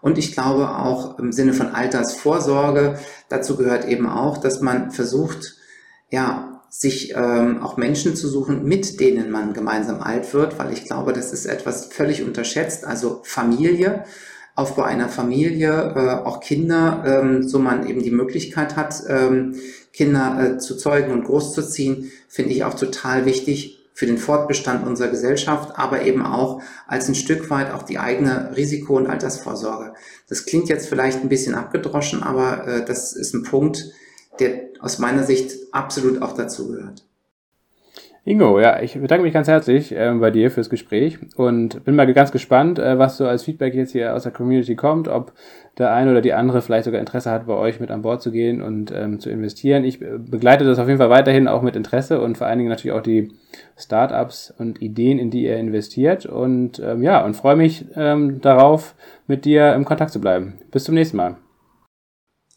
[0.00, 2.98] Und ich glaube auch im Sinne von Altersvorsorge,
[3.28, 5.56] dazu gehört eben auch, dass man versucht,
[6.10, 10.86] ja, sich ähm, auch Menschen zu suchen, mit denen man gemeinsam alt wird, weil ich
[10.86, 12.86] glaube, das ist etwas völlig unterschätzt.
[12.86, 14.04] Also Familie,
[14.54, 19.54] Aufbau einer Familie, äh, auch Kinder, ähm, so man eben die Möglichkeit hat, ähm,
[19.92, 25.08] Kinder äh, zu zeugen und großzuziehen, finde ich auch total wichtig für den Fortbestand unserer
[25.08, 29.92] Gesellschaft, aber eben auch als ein Stück weit auch die eigene Risiko- und Altersvorsorge.
[30.26, 33.92] Das klingt jetzt vielleicht ein bisschen abgedroschen, aber äh, das ist ein Punkt,
[34.40, 37.04] der aus meiner Sicht absolut auch dazu gehört.
[38.24, 42.12] Ingo, ja, ich bedanke mich ganz herzlich äh, bei dir fürs Gespräch und bin mal
[42.14, 45.32] ganz gespannt, äh, was so als Feedback jetzt hier aus der Community kommt, ob
[45.76, 48.30] der eine oder die andere vielleicht sogar Interesse hat, bei euch mit an Bord zu
[48.30, 49.82] gehen und ähm, zu investieren.
[49.82, 52.96] Ich begleite das auf jeden Fall weiterhin auch mit Interesse und vor allen Dingen natürlich
[52.96, 53.32] auch die
[53.76, 58.94] Startups und Ideen, in die ihr investiert und ähm, ja, und freue mich ähm, darauf,
[59.26, 60.60] mit dir im Kontakt zu bleiben.
[60.70, 61.41] Bis zum nächsten Mal.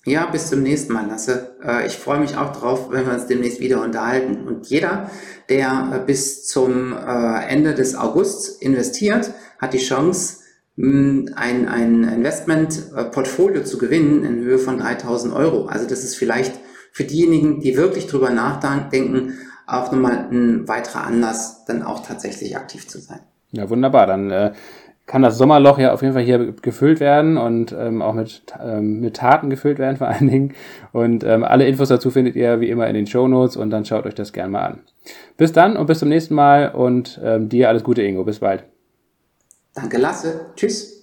[0.06, 1.56] Ja, bis zum nächsten Mal, Lasse.
[1.64, 4.48] Äh, ich freue mich auch drauf, wenn wir uns demnächst wieder unterhalten.
[4.48, 5.10] Und jeder,
[5.50, 10.38] der äh, bis zum äh, Ende des Augusts investiert, hat die Chance,
[10.78, 15.68] ein, ein Investment-Portfolio zu gewinnen in Höhe von 3000 Euro.
[15.68, 16.54] Also das ist vielleicht
[16.92, 19.38] für diejenigen, die wirklich drüber nachdenken,
[19.68, 23.22] auch nochmal ein weiterer Anlass, dann auch tatsächlich aktiv zu sein.
[23.52, 24.06] Ja, wunderbar.
[24.06, 24.52] Dann äh,
[25.06, 29.00] kann das Sommerloch ja auf jeden Fall hier gefüllt werden und ähm, auch mit, ähm,
[29.02, 30.54] mit Taten gefüllt werden vor allen Dingen.
[30.94, 33.86] Und ähm, alle Infos dazu findet ihr wie immer in den Show Notes und dann
[33.86, 34.80] schaut euch das gerne mal an.
[35.38, 38.24] Bis dann und bis zum nächsten Mal und ähm, dir alles Gute, Ingo.
[38.24, 38.64] Bis bald.
[39.76, 40.48] Danke, Lasse.
[40.56, 40.95] Tschüss.